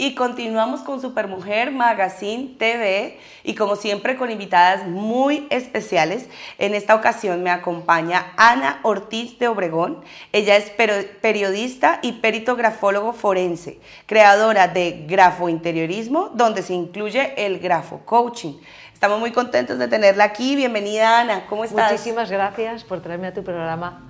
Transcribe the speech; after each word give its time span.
Y 0.00 0.14
continuamos 0.14 0.82
con 0.82 1.00
Supermujer 1.00 1.72
Magazine 1.72 2.54
TV 2.56 3.18
y 3.42 3.56
como 3.56 3.74
siempre 3.74 4.16
con 4.16 4.30
invitadas 4.30 4.86
muy 4.86 5.48
especiales. 5.50 6.28
En 6.58 6.76
esta 6.76 6.94
ocasión 6.94 7.42
me 7.42 7.50
acompaña 7.50 8.32
Ana 8.36 8.78
Ortiz 8.84 9.40
de 9.40 9.48
Obregón. 9.48 10.04
Ella 10.30 10.54
es 10.54 10.70
periodista 10.70 11.98
y 12.00 12.12
peritografólogo 12.12 13.12
forense, 13.12 13.80
creadora 14.06 14.68
de 14.68 15.04
Grafointeriorismo, 15.08 16.30
donde 16.32 16.62
se 16.62 16.74
incluye 16.74 17.34
el 17.44 17.58
grafo 17.58 18.02
coaching. 18.04 18.54
Estamos 18.94 19.18
muy 19.18 19.32
contentos 19.32 19.80
de 19.80 19.88
tenerla 19.88 20.22
aquí. 20.22 20.54
Bienvenida 20.54 21.18
Ana, 21.18 21.46
¿cómo 21.48 21.64
estás? 21.64 21.90
Muchísimas 21.90 22.30
gracias 22.30 22.84
por 22.84 23.02
traerme 23.02 23.26
a 23.26 23.34
tu 23.34 23.42
programa. 23.42 24.04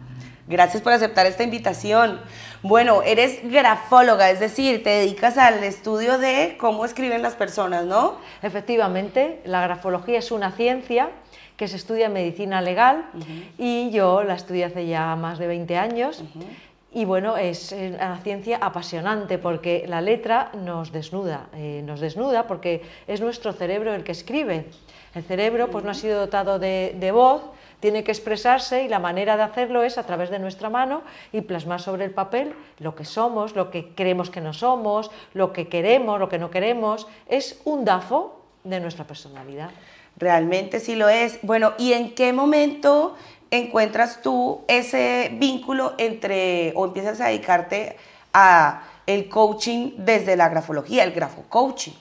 Gracias 0.48 0.82
por 0.82 0.94
aceptar 0.94 1.26
esta 1.26 1.44
invitación. 1.44 2.20
Bueno, 2.62 3.02
eres 3.02 3.40
grafóloga, 3.42 4.30
es 4.30 4.40
decir, 4.40 4.82
te 4.82 4.88
dedicas 4.88 5.36
al 5.36 5.62
estudio 5.62 6.16
de 6.16 6.56
cómo 6.58 6.86
escriben 6.86 7.20
las 7.20 7.34
personas, 7.34 7.84
¿no? 7.84 8.16
Efectivamente, 8.40 9.42
la 9.44 9.60
grafología 9.60 10.18
es 10.18 10.32
una 10.32 10.52
ciencia 10.52 11.10
que 11.58 11.68
se 11.68 11.76
estudia 11.76 12.06
en 12.06 12.14
medicina 12.14 12.62
legal 12.62 13.10
y 13.58 13.90
yo 13.90 14.24
la 14.24 14.36
estudié 14.36 14.64
hace 14.64 14.86
ya 14.86 15.16
más 15.16 15.38
de 15.38 15.48
20 15.48 15.76
años. 15.76 16.24
Y 16.94 17.04
bueno, 17.04 17.36
es 17.36 17.72
una 17.72 18.16
ciencia 18.22 18.56
apasionante 18.62 19.36
porque 19.36 19.84
la 19.86 20.00
letra 20.00 20.50
nos 20.54 20.92
desnuda, 20.92 21.48
eh, 21.54 21.82
nos 21.84 22.00
desnuda 22.00 22.46
porque 22.46 22.80
es 23.06 23.20
nuestro 23.20 23.52
cerebro 23.52 23.94
el 23.94 24.02
que 24.02 24.12
escribe. 24.12 24.64
El 25.14 25.24
cerebro 25.24 25.68
pues 25.68 25.84
no 25.84 25.90
ha 25.90 25.94
sido 25.94 26.18
dotado 26.18 26.58
de, 26.58 26.96
de 26.98 27.12
voz, 27.12 27.42
tiene 27.80 28.02
que 28.02 28.10
expresarse 28.10 28.82
y 28.82 28.88
la 28.88 28.98
manera 28.98 29.36
de 29.36 29.44
hacerlo 29.44 29.82
es 29.82 29.98
a 29.98 30.04
través 30.04 30.30
de 30.30 30.38
nuestra 30.38 30.68
mano 30.68 31.02
y 31.32 31.42
plasmar 31.42 31.80
sobre 31.80 32.04
el 32.04 32.10
papel 32.10 32.54
lo 32.78 32.94
que 32.94 33.04
somos, 33.04 33.54
lo 33.54 33.70
que 33.70 33.94
creemos 33.94 34.30
que 34.30 34.40
no 34.40 34.52
somos, 34.52 35.10
lo 35.34 35.52
que 35.52 35.68
queremos, 35.68 36.18
lo 36.18 36.28
que 36.28 36.38
no 36.38 36.50
queremos. 36.50 37.06
Es 37.28 37.60
un 37.64 37.84
DAFO 37.84 38.42
de 38.64 38.80
nuestra 38.80 39.04
personalidad. 39.04 39.70
Realmente 40.16 40.80
sí 40.80 40.96
lo 40.96 41.08
es. 41.08 41.38
Bueno, 41.42 41.74
¿y 41.78 41.92
en 41.92 42.14
qué 42.14 42.32
momento 42.32 43.16
encuentras 43.50 44.20
tú 44.22 44.62
ese 44.66 45.30
vínculo 45.34 45.94
entre 45.98 46.72
o 46.74 46.84
empiezas 46.86 47.20
a 47.20 47.28
dedicarte 47.28 47.96
a 48.32 48.82
el 49.06 49.28
coaching 49.28 49.92
desde 49.98 50.36
la 50.36 50.48
grafología, 50.48 51.04
el 51.04 51.12
grafo 51.12 51.44
coaching? 51.48 51.92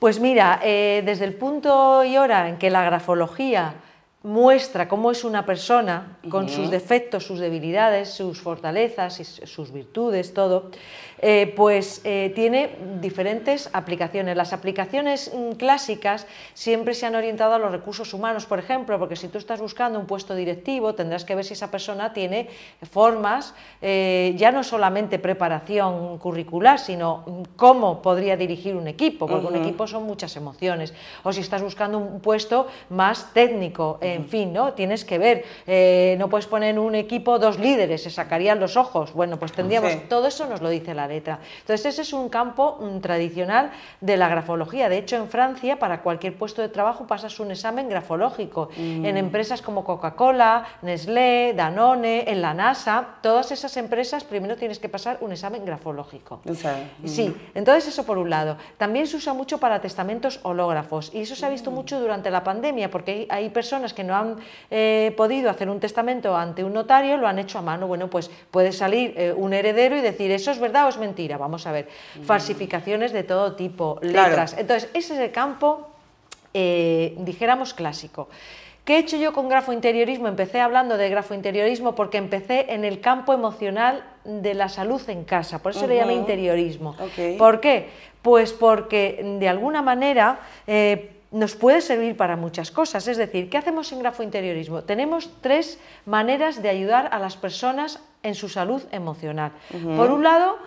Pues 0.00 0.18
mira, 0.18 0.60
eh, 0.64 1.02
desde 1.04 1.26
el 1.26 1.34
punto 1.34 2.02
y 2.02 2.16
hora 2.16 2.48
en 2.48 2.56
que 2.56 2.70
la 2.70 2.82
grafología 2.82 3.74
muestra 4.22 4.86
cómo 4.86 5.10
es 5.10 5.24
una 5.24 5.46
persona 5.46 6.18
con 6.28 6.50
sus 6.50 6.70
defectos, 6.70 7.24
sus 7.24 7.38
debilidades, 7.38 8.10
sus 8.10 8.40
fortalezas, 8.40 9.18
y 9.18 9.24
sus 9.24 9.72
virtudes, 9.72 10.34
todo, 10.34 10.70
eh, 11.22 11.52
pues 11.56 12.02
eh, 12.04 12.32
tiene 12.34 12.76
diferentes 13.00 13.70
aplicaciones. 13.72 14.36
Las 14.36 14.52
aplicaciones 14.52 15.32
mm, 15.34 15.52
clásicas 15.52 16.26
siempre 16.52 16.94
se 16.94 17.06
han 17.06 17.14
orientado 17.14 17.54
a 17.54 17.58
los 17.58 17.72
recursos 17.72 18.12
humanos, 18.12 18.44
por 18.44 18.58
ejemplo, 18.58 18.98
porque 18.98 19.16
si 19.16 19.28
tú 19.28 19.38
estás 19.38 19.60
buscando 19.60 19.98
un 19.98 20.06
puesto 20.06 20.34
directivo, 20.34 20.94
tendrás 20.94 21.24
que 21.24 21.34
ver 21.34 21.44
si 21.44 21.54
esa 21.54 21.70
persona 21.70 22.12
tiene 22.12 22.48
formas, 22.90 23.54
eh, 23.80 24.34
ya 24.36 24.52
no 24.52 24.64
solamente 24.64 25.18
preparación 25.18 26.18
curricular, 26.18 26.78
sino 26.78 27.24
mm, 27.26 27.42
cómo 27.56 28.02
podría 28.02 28.36
dirigir 28.36 28.76
un 28.76 28.86
equipo, 28.86 29.26
porque 29.26 29.46
un 29.46 29.56
equipo 29.56 29.86
son 29.86 30.04
muchas 30.04 30.36
emociones. 30.36 30.92
O 31.22 31.32
si 31.32 31.40
estás 31.40 31.62
buscando 31.62 31.96
un 31.98 32.20
puesto 32.20 32.66
más 32.90 33.32
técnico, 33.32 33.98
en 34.14 34.26
fin, 34.28 34.52
¿no? 34.52 34.72
Tienes 34.74 35.04
que 35.04 35.18
ver, 35.18 35.44
no 36.18 36.28
puedes 36.28 36.46
poner 36.46 36.70
en 36.70 36.78
un 36.78 36.94
equipo 36.94 37.38
dos 37.38 37.58
líderes, 37.58 38.02
se 38.02 38.10
sacarían 38.10 38.60
los 38.60 38.76
ojos. 38.76 39.12
Bueno, 39.12 39.38
pues 39.38 39.52
tendríamos, 39.52 40.08
todo 40.08 40.26
eso 40.26 40.46
nos 40.46 40.60
lo 40.60 40.68
dice 40.68 40.94
la 40.94 41.06
letra. 41.06 41.40
Entonces, 41.60 41.86
ese 41.86 42.02
es 42.02 42.12
un 42.12 42.28
campo 42.28 42.78
mm, 42.80 43.00
tradicional 43.00 43.70
de 44.00 44.16
la 44.16 44.28
grafología. 44.28 44.88
De 44.88 44.98
hecho, 44.98 45.16
en 45.16 45.28
Francia, 45.28 45.78
para 45.78 46.02
cualquier 46.02 46.34
puesto 46.34 46.62
de 46.62 46.68
trabajo 46.68 47.06
pasas 47.06 47.38
un 47.40 47.50
examen 47.50 47.88
grafológico. 47.88 48.70
Mm. 48.76 49.04
En 49.04 49.16
empresas 49.16 49.62
como 49.62 49.84
Coca-Cola, 49.84 50.66
Nestlé, 50.82 51.54
Danone, 51.54 52.24
en 52.26 52.42
la 52.42 52.54
NASA, 52.54 53.16
todas 53.22 53.52
esas 53.52 53.76
empresas 53.76 54.24
primero 54.24 54.56
tienes 54.56 54.78
que 54.78 54.88
pasar 54.88 55.18
un 55.20 55.32
examen 55.32 55.64
grafológico. 55.64 56.40
Sí, 57.04 57.28
mm. 57.28 57.34
entonces 57.54 57.88
eso 57.88 58.04
por 58.04 58.18
un 58.18 58.30
lado. 58.30 58.56
También 58.78 59.06
se 59.06 59.16
usa 59.16 59.32
mucho 59.32 59.58
para 59.58 59.80
testamentos 59.80 60.40
hológrafos 60.42 61.10
y 61.14 61.22
eso 61.22 61.34
se 61.34 61.46
ha 61.46 61.48
visto 61.48 61.70
mucho 61.70 62.00
durante 62.00 62.30
la 62.30 62.44
pandemia 62.44 62.90
porque 62.90 63.26
hay 63.30 63.50
personas 63.50 63.94
que 63.94 63.99
no 64.04 64.16
han 64.16 64.36
eh, 64.70 65.14
podido 65.16 65.50
hacer 65.50 65.68
un 65.68 65.80
testamento 65.80 66.36
ante 66.36 66.64
un 66.64 66.72
notario, 66.72 67.16
lo 67.16 67.26
han 67.26 67.38
hecho 67.38 67.58
a 67.58 67.62
mano. 67.62 67.86
Bueno, 67.86 68.08
pues 68.08 68.30
puede 68.50 68.72
salir 68.72 69.14
eh, 69.16 69.32
un 69.32 69.52
heredero 69.52 69.96
y 69.96 70.00
decir, 70.00 70.30
¿eso 70.30 70.50
es 70.50 70.58
verdad 70.58 70.86
o 70.86 70.88
es 70.88 70.98
mentira? 70.98 71.36
Vamos 71.38 71.66
a 71.66 71.72
ver. 71.72 71.88
Falsificaciones 72.24 73.12
de 73.12 73.22
todo 73.22 73.54
tipo, 73.54 73.98
letras. 74.02 74.56
Entonces, 74.58 74.90
ese 74.94 75.14
es 75.14 75.20
el 75.20 75.32
campo, 75.32 75.88
eh, 76.54 77.14
dijéramos, 77.18 77.74
clásico. 77.74 78.28
¿Qué 78.84 78.96
he 78.96 78.98
hecho 78.98 79.16
yo 79.16 79.32
con 79.32 79.48
grafointeriorismo? 79.48 80.26
Empecé 80.26 80.60
hablando 80.60 80.96
de 80.96 81.08
grafointeriorismo 81.10 81.94
porque 81.94 82.18
empecé 82.18 82.72
en 82.72 82.84
el 82.84 83.00
campo 83.00 83.32
emocional 83.32 84.04
de 84.24 84.54
la 84.54 84.68
salud 84.68 85.00
en 85.08 85.24
casa, 85.24 85.60
por 85.60 85.72
eso 85.72 85.86
le 85.86 85.96
llamé 85.96 86.14
interiorismo. 86.14 86.96
¿Por 87.38 87.60
qué? 87.60 87.88
Pues 88.22 88.52
porque 88.52 89.36
de 89.38 89.48
alguna 89.48 89.82
manera 89.82 90.40
eh, 90.66 91.19
nos 91.30 91.54
puede 91.54 91.80
servir 91.80 92.16
para 92.16 92.36
muchas 92.36 92.70
cosas. 92.70 93.06
Es 93.06 93.16
decir, 93.16 93.48
¿qué 93.48 93.58
hacemos 93.58 93.92
en 93.92 94.00
grafointeriorismo? 94.00 94.82
Tenemos 94.82 95.30
tres 95.40 95.78
maneras 96.06 96.62
de 96.62 96.68
ayudar 96.68 97.08
a 97.12 97.18
las 97.18 97.36
personas 97.36 98.00
en 98.22 98.34
su 98.34 98.48
salud 98.48 98.82
emocional. 98.90 99.52
Por 99.96 100.10
un 100.10 100.24
lado, 100.24 100.58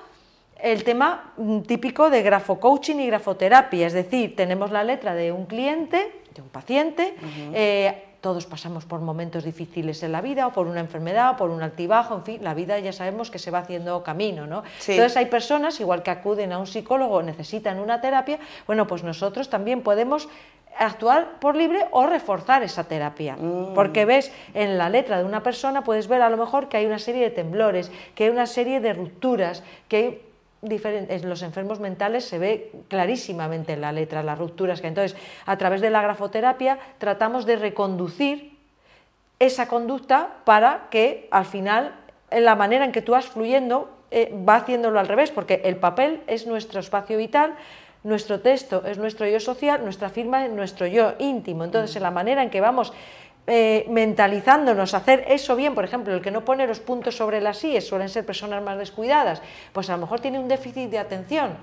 el 0.62 0.84
tema 0.84 1.34
mm, 1.38 1.62
típico 1.62 2.10
de 2.10 2.24
grafocoaching 2.24 3.00
y 3.00 3.08
grafoterapia, 3.08 3.88
es 3.88 3.94
decir, 3.94 4.36
tenemos 4.36 4.72
la 4.72 4.84
letra 4.84 5.14
de 5.14 5.32
un 5.32 5.46
cliente, 5.46 6.22
de 6.34 6.42
un 6.42 6.48
paciente, 6.50 7.16
eh, 7.54 8.13
todos 8.24 8.46
pasamos 8.46 8.86
por 8.86 9.02
momentos 9.02 9.44
difíciles 9.44 10.02
en 10.02 10.14
la 10.14 10.22
vida, 10.22 10.48
o 10.48 10.54
por 10.54 10.68
una 10.68 10.80
enfermedad, 10.80 11.32
o 11.32 11.36
por 11.36 11.50
un 11.50 11.62
altibajo, 11.62 12.16
en 12.16 12.24
fin, 12.24 12.40
la 12.42 12.54
vida 12.54 12.80
ya 12.80 12.94
sabemos 12.94 13.30
que 13.30 13.38
se 13.38 13.52
va 13.52 13.60
haciendo 13.60 14.02
camino, 14.02 14.48
¿no? 14.48 14.64
Entonces 14.88 15.18
hay 15.18 15.26
personas, 15.26 15.82
igual 15.82 16.04
que 16.04 16.10
acuden 16.10 16.54
a 16.54 16.58
un 16.58 16.66
psicólogo, 16.66 17.22
necesitan 17.22 17.80
una 17.80 18.00
terapia, 18.00 18.40
bueno, 18.66 18.88
pues 18.88 19.04
nosotros 19.04 19.50
también 19.50 19.82
podemos 19.82 20.30
actuar 20.80 21.40
por 21.42 21.58
libre 21.58 21.86
o 21.92 22.08
reforzar 22.08 22.64
esa 22.64 22.86
terapia. 22.86 23.36
Mm. 23.36 23.74
Porque 23.76 24.06
ves 24.06 24.32
en 24.54 24.78
la 24.78 24.88
letra 24.88 25.18
de 25.18 25.26
una 25.26 25.44
persona, 25.44 25.84
puedes 25.84 26.08
ver 26.08 26.22
a 26.22 26.30
lo 26.30 26.38
mejor 26.38 26.70
que 26.70 26.78
hay 26.78 26.86
una 26.86 27.00
serie 27.00 27.24
de 27.24 27.30
temblores, 27.30 27.92
que 28.16 28.24
hay 28.24 28.30
una 28.30 28.48
serie 28.48 28.80
de 28.80 28.94
rupturas, 28.94 29.64
que 29.90 29.98
hay 29.98 30.22
en 30.64 31.30
los 31.30 31.42
enfermos 31.42 31.80
mentales 31.80 32.26
se 32.26 32.40
ve 32.40 32.72
clarísimamente 32.88 33.74
en 33.74 33.82
la 33.82 33.92
letra, 33.92 34.24
las 34.24 34.38
rupturas 34.38 34.82
que 34.82 34.88
entonces 34.88 35.18
a 35.46 35.58
través 35.58 35.82
de 35.82 35.90
la 35.90 36.02
grafoterapia 36.02 36.80
tratamos 36.98 37.46
de 37.46 37.58
reconducir 37.58 38.58
esa 39.40 39.68
conducta 39.68 40.38
para 40.46 40.88
que 40.90 41.28
al 41.32 41.46
final 41.46 41.96
en 42.32 42.46
la 42.46 42.56
manera 42.56 42.86
en 42.86 42.92
que 42.92 43.02
tú 43.02 43.12
vas 43.12 43.26
fluyendo 43.26 43.90
eh, 44.16 44.32
va 44.48 44.58
haciéndolo 44.58 45.00
al 45.00 45.08
revés, 45.08 45.32
porque 45.32 45.62
el 45.66 45.78
papel 45.78 46.22
es 46.28 46.46
nuestro 46.46 46.80
espacio 46.80 47.18
vital, 47.18 47.56
nuestro 48.04 48.42
texto 48.42 48.84
es 48.86 48.98
nuestro 48.98 49.28
yo 49.28 49.40
social, 49.40 49.84
nuestra 49.84 50.10
firma 50.10 50.46
es 50.46 50.52
nuestro 50.52 50.86
yo 50.86 51.14
íntimo. 51.20 51.64
Entonces, 51.64 51.96
en 51.96 52.04
la 52.04 52.12
manera 52.12 52.44
en 52.44 52.50
que 52.50 52.62
vamos 52.62 52.94
eh, 53.46 53.86
mentalizándonos 53.90 54.94
a 54.94 54.98
hacer 54.98 55.26
eso 55.28 55.58
bien, 55.58 55.76
por 55.76 55.84
ejemplo, 55.84 56.14
el 56.14 56.22
que 56.22 56.32
no 56.32 56.46
pone 56.46 56.66
los 56.66 56.80
puntos 56.80 57.18
sobre 57.18 57.42
las 57.42 57.62
IES 57.62 57.86
suelen 57.86 58.08
ser 58.08 58.26
personas 58.26 58.64
más 58.64 58.78
descuidadas, 58.78 59.42
pues 59.74 59.90
a 59.90 59.94
lo 59.94 60.00
mejor 60.00 60.22
tiene 60.22 60.40
un 60.40 60.48
déficit 60.48 60.90
de 60.90 60.98
atención. 60.98 61.58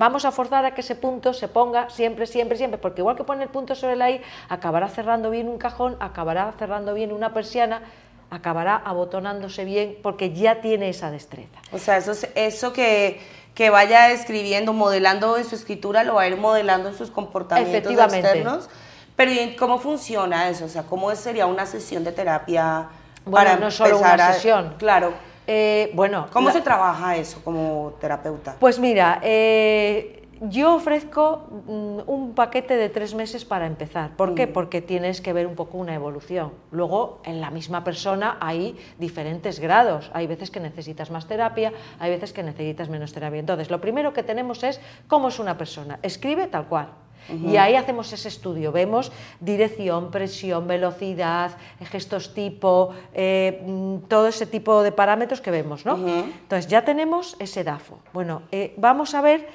Vamos 0.00 0.24
a 0.24 0.32
forzar 0.32 0.64
a 0.64 0.74
que 0.74 0.80
ese 0.80 0.96
punto 0.96 1.32
se 1.32 1.46
ponga 1.46 1.90
siempre, 1.90 2.26
siempre, 2.26 2.56
siempre, 2.56 2.78
porque 2.78 3.02
igual 3.02 3.14
que 3.14 3.22
pone 3.22 3.44
el 3.44 3.50
punto 3.50 3.76
sobre 3.76 3.94
la 3.94 4.10
I, 4.10 4.20
acabará 4.48 4.88
cerrando 4.88 5.30
bien 5.30 5.48
un 5.48 5.58
cajón, 5.58 5.96
acabará 6.00 6.52
cerrando 6.58 6.92
bien 6.92 7.12
una 7.12 7.32
persiana, 7.32 7.82
acabará 8.28 8.74
abotonándose 8.76 9.64
bien, 9.64 9.98
porque 10.02 10.32
ya 10.32 10.60
tiene 10.60 10.88
esa 10.88 11.12
destreza. 11.12 11.60
O 11.70 11.78
sea, 11.78 11.98
eso, 11.98 12.14
eso 12.34 12.72
que, 12.72 13.20
que 13.54 13.70
vaya 13.70 14.10
escribiendo, 14.10 14.72
modelando 14.72 15.36
en 15.36 15.44
su 15.44 15.54
escritura, 15.54 16.02
lo 16.02 16.16
va 16.16 16.22
a 16.22 16.26
ir 16.26 16.36
modelando 16.36 16.88
en 16.88 16.96
sus 16.96 17.12
comportamientos 17.12 17.92
externos 17.92 18.68
pero 19.16 19.32
¿cómo 19.58 19.78
funciona 19.78 20.48
eso? 20.48 20.66
O 20.66 20.68
sea, 20.68 20.82
¿cómo 20.84 21.14
sería 21.16 21.46
una 21.46 21.66
sesión 21.66 22.04
de 22.04 22.12
terapia 22.12 22.88
bueno, 23.26 23.44
para 23.44 23.56
no 23.56 23.70
solo 23.72 23.98
una 23.98 24.32
sesión. 24.32 24.74
Claro. 24.78 25.12
Eh, 25.48 25.90
bueno, 25.94 26.26
¿Cómo 26.32 26.50
se 26.50 26.60
trabaja 26.60 27.16
eso 27.16 27.40
como 27.42 27.94
terapeuta? 28.00 28.56
Pues 28.58 28.78
mira, 28.78 29.20
eh, 29.22 30.28
yo 30.40 30.74
ofrezco 30.74 31.46
mm, 31.66 32.00
un 32.06 32.34
paquete 32.34 32.76
de 32.76 32.88
tres 32.88 33.14
meses 33.14 33.44
para 33.44 33.66
empezar. 33.66 34.16
¿Por 34.16 34.34
qué? 34.34 34.46
Mm. 34.46 34.52
Porque 34.52 34.80
tienes 34.80 35.20
que 35.20 35.32
ver 35.32 35.46
un 35.46 35.56
poco 35.56 35.78
una 35.78 35.94
evolución. 35.94 36.52
Luego, 36.70 37.20
en 37.24 37.40
la 37.40 37.50
misma 37.50 37.82
persona 37.82 38.38
hay 38.40 38.76
diferentes 38.98 39.58
grados. 39.58 40.10
Hay 40.14 40.26
veces 40.28 40.50
que 40.50 40.60
necesitas 40.60 41.10
más 41.10 41.26
terapia, 41.26 41.72
hay 41.98 42.10
veces 42.10 42.32
que 42.32 42.44
necesitas 42.44 42.88
menos 42.88 43.12
terapia. 43.12 43.40
Entonces, 43.40 43.70
lo 43.70 43.80
primero 43.80 44.12
que 44.12 44.22
tenemos 44.22 44.62
es 44.62 44.80
cómo 45.08 45.28
es 45.28 45.38
una 45.40 45.58
persona. 45.58 45.98
Escribe 46.02 46.46
tal 46.46 46.66
cual. 46.66 46.88
Y 47.28 47.56
ahí 47.56 47.74
hacemos 47.74 48.12
ese 48.12 48.28
estudio, 48.28 48.72
vemos 48.72 49.12
dirección, 49.40 50.10
presión, 50.10 50.66
velocidad, 50.66 51.56
gestos 51.90 52.34
tipo, 52.34 52.94
eh, 53.14 53.62
mm, 53.66 54.08
todo 54.08 54.28
ese 54.28 54.46
tipo 54.46 54.82
de 54.82 54.92
parámetros 54.92 55.40
que 55.40 55.50
vemos, 55.50 55.84
¿no? 55.84 55.96
Entonces 55.96 56.68
ya 56.68 56.84
tenemos 56.84 57.36
ese 57.38 57.64
DAFO. 57.64 57.98
Bueno, 58.12 58.42
eh, 58.52 58.74
vamos 58.76 59.14
a 59.14 59.20
ver 59.20 59.48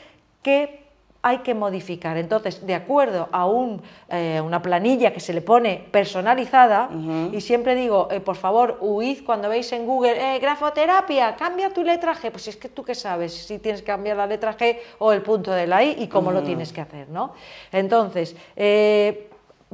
que 0.44 0.81
hay 1.24 1.40
que 1.40 1.54
modificar. 1.54 2.18
Entonces, 2.18 2.66
de 2.66 2.74
acuerdo 2.74 3.30
a 3.32 3.46
un, 3.46 3.82
eh, 4.10 4.42
una 4.44 4.62
planilla 4.62 5.14
que 5.14 5.20
se 5.20 5.34
le 5.34 5.42
pone 5.42 5.88
personalizada, 5.92 6.90
y 7.32 7.42
siempre 7.42 7.76
digo, 7.76 8.08
eh, 8.12 8.20
por 8.20 8.36
favor, 8.36 8.78
huid 8.82 9.24
cuando 9.26 9.48
veis 9.48 9.72
en 9.72 9.86
Google, 9.86 10.36
eh, 10.36 10.40
grafoterapia, 10.40 11.36
cambia 11.36 11.72
tu 11.72 11.84
letra 11.84 12.16
G, 12.16 12.32
pues 12.32 12.48
es 12.48 12.58
que 12.58 12.70
tú 12.70 12.84
qué 12.84 12.96
sabes 12.96 13.34
si 13.34 13.60
tienes 13.60 13.82
que 13.82 13.88
cambiar 13.88 14.18
la 14.18 14.26
letra 14.26 14.58
G 14.58 14.78
o 15.00 15.12
el 15.12 15.22
punto 15.22 15.52
de 15.52 15.68
la 15.68 15.84
I 15.84 15.96
y 16.00 16.08
cómo 16.08 16.32
lo 16.32 16.42
tienes 16.42 16.74
que 16.74 16.82
hacer, 16.82 17.10
¿no? 17.10 17.34
Entonces, 17.72 18.36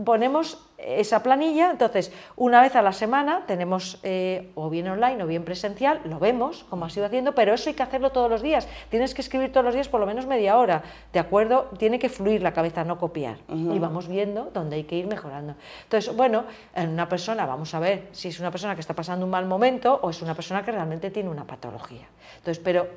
ponemos 0.03 0.66
esa 0.77 1.23
planilla, 1.23 1.71
entonces 1.71 2.11
una 2.35 2.61
vez 2.61 2.75
a 2.75 2.81
la 2.81 2.93
semana 2.93 3.43
tenemos 3.47 3.99
eh, 4.03 4.51
o 4.55 4.69
bien 4.69 4.87
online 4.87 5.23
o 5.23 5.27
bien 5.27 5.43
presencial, 5.43 5.99
lo 6.05 6.19
vemos 6.19 6.65
como 6.69 6.85
ha 6.85 6.89
sido 6.89 7.07
haciendo, 7.07 7.33
pero 7.33 7.53
eso 7.53 7.69
hay 7.69 7.75
que 7.75 7.83
hacerlo 7.83 8.11
todos 8.11 8.29
los 8.29 8.41
días, 8.41 8.67
tienes 8.89 9.13
que 9.13 9.21
escribir 9.21 9.51
todos 9.51 9.65
los 9.65 9.73
días 9.73 9.89
por 9.89 9.99
lo 9.99 10.05
menos 10.05 10.27
media 10.27 10.57
hora, 10.57 10.83
¿de 11.11 11.19
acuerdo? 11.19 11.71
Tiene 11.77 11.97
que 11.97 12.09
fluir 12.09 12.43
la 12.43 12.53
cabeza, 12.53 12.83
no 12.83 12.97
copiar, 12.99 13.37
y 13.49 13.79
vamos 13.79 14.07
viendo 14.07 14.51
dónde 14.53 14.75
hay 14.75 14.83
que 14.83 14.95
ir 14.95 15.07
mejorando. 15.07 15.55
Entonces, 15.83 16.15
bueno, 16.15 16.45
en 16.75 16.89
una 16.89 17.09
persona, 17.09 17.45
vamos 17.45 17.73
a 17.73 17.79
ver 17.79 18.07
si 18.11 18.27
es 18.27 18.39
una 18.39 18.51
persona 18.51 18.75
que 18.75 18.81
está 18.81 18.93
pasando 18.93 19.25
un 19.25 19.31
mal 19.31 19.45
momento 19.45 19.99
o 20.03 20.11
es 20.11 20.21
una 20.21 20.35
persona 20.35 20.63
que 20.63 20.71
realmente 20.71 21.09
tiene 21.09 21.29
una 21.29 21.45
patología. 21.45 22.07
Entonces, 22.37 22.61
pero 22.63 22.87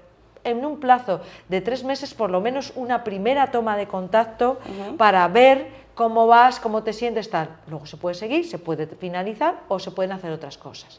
en 0.44 0.64
un 0.64 0.80
plazo 0.80 1.20
de 1.48 1.60
tres 1.60 1.84
meses 1.84 2.14
por 2.14 2.30
lo 2.30 2.40
menos 2.40 2.72
una 2.76 3.04
primera 3.04 3.50
toma 3.50 3.76
de 3.76 3.86
contacto 3.86 4.58
para 4.96 5.26
ver 5.28 5.89
cómo 6.00 6.26
vas, 6.26 6.60
cómo 6.60 6.82
te 6.82 6.94
sientes, 6.94 7.28
tal. 7.28 7.50
Luego 7.68 7.84
se 7.84 7.98
puede 7.98 8.14
seguir, 8.14 8.48
se 8.48 8.56
puede 8.56 8.86
finalizar 8.86 9.64
o 9.68 9.78
se 9.78 9.90
pueden 9.90 10.12
hacer 10.12 10.32
otras 10.32 10.56
cosas. 10.56 10.98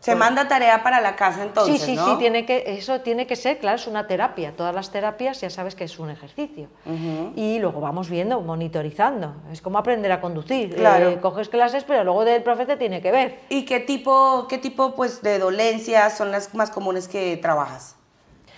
Se 0.00 0.10
pues 0.10 0.18
manda 0.18 0.46
tarea 0.46 0.82
para 0.82 1.00
la 1.00 1.16
casa 1.16 1.42
entonces, 1.44 1.80
Sí, 1.80 1.96
sí, 1.96 1.98
sí, 2.04 2.16
tiene 2.18 2.44
que, 2.44 2.62
eso 2.66 3.00
tiene 3.00 3.26
que 3.26 3.36
ser, 3.36 3.58
claro, 3.58 3.76
es 3.76 3.86
una 3.86 4.06
terapia. 4.06 4.52
Todas 4.54 4.74
las 4.74 4.90
terapias 4.90 5.40
ya 5.40 5.48
sabes 5.48 5.74
que 5.74 5.84
es 5.84 5.98
un 5.98 6.10
ejercicio. 6.10 6.68
Y 7.34 7.58
luego 7.58 7.80
vamos 7.80 8.10
viendo, 8.10 8.38
monitorizando. 8.42 9.32
Es 9.50 9.62
como 9.62 9.78
aprender 9.78 10.12
a 10.12 10.20
conducir. 10.20 10.74
Claro. 10.76 11.08
Eh, 11.08 11.20
coges 11.22 11.48
clases, 11.48 11.82
pero 11.84 12.04
luego 12.04 12.26
del 12.26 12.42
profe 12.42 12.66
te 12.66 12.76
tiene 12.76 13.00
que 13.00 13.12
ver. 13.12 13.38
¿Y 13.48 13.64
qué 13.64 13.80
tipo, 13.80 14.46
qué 14.46 14.58
tipo 14.58 14.94
pues, 14.94 15.22
de 15.22 15.38
dolencias 15.38 16.18
son 16.18 16.30
las 16.30 16.52
más 16.54 16.70
comunes 16.70 17.08
que 17.08 17.38
trabajas? 17.38 17.96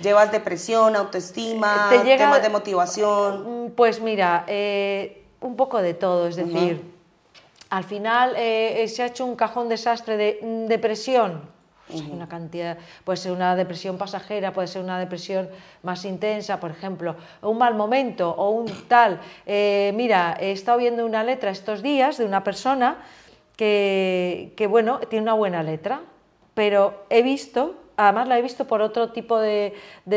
¿Llevas 0.02 0.32
depresión, 0.32 0.96
autoestima, 0.96 1.90
temas 1.90 2.42
de 2.42 2.48
motivación? 2.48 3.66
Mm, 3.66 3.70
pues 3.70 4.00
mira, 4.00 4.44
eh, 4.48 5.25
un 5.46 5.56
poco 5.56 5.80
de 5.80 5.94
todo, 5.94 6.26
es 6.26 6.36
decir, 6.36 6.82
al 7.70 7.84
final 7.84 8.34
eh, 8.36 8.82
eh, 8.82 8.88
se 8.88 9.02
ha 9.02 9.06
hecho 9.06 9.24
un 9.24 9.36
cajón 9.36 9.68
desastre 9.68 10.16
de 10.16 10.38
mm, 10.42 10.66
depresión, 10.66 11.42
pues 11.88 12.02
una 12.02 12.28
cantidad, 12.28 12.78
puede 13.04 13.16
ser 13.16 13.32
una 13.32 13.54
depresión 13.54 13.96
pasajera, 13.96 14.52
puede 14.52 14.66
ser 14.66 14.82
una 14.82 14.98
depresión 14.98 15.48
más 15.82 16.04
intensa, 16.04 16.58
por 16.58 16.72
ejemplo, 16.72 17.14
un 17.42 17.58
mal 17.58 17.74
momento 17.74 18.30
o 18.30 18.50
un 18.50 18.66
tal. 18.88 19.20
Eh, 19.46 19.92
mira, 19.94 20.36
he 20.40 20.50
estado 20.50 20.78
viendo 20.78 21.06
una 21.06 21.22
letra 21.22 21.50
estos 21.50 21.82
días 21.82 22.18
de 22.18 22.24
una 22.24 22.42
persona 22.42 23.04
que, 23.56 24.52
que, 24.56 24.66
bueno, 24.66 24.98
tiene 24.98 25.22
una 25.22 25.34
buena 25.34 25.62
letra, 25.62 26.00
pero 26.54 27.04
he 27.08 27.22
visto 27.22 27.76
además 27.96 28.28
la 28.28 28.38
he 28.38 28.42
visto 28.42 28.66
por 28.66 28.82
otro 28.82 29.10
tipo 29.10 29.38
de, 29.38 29.74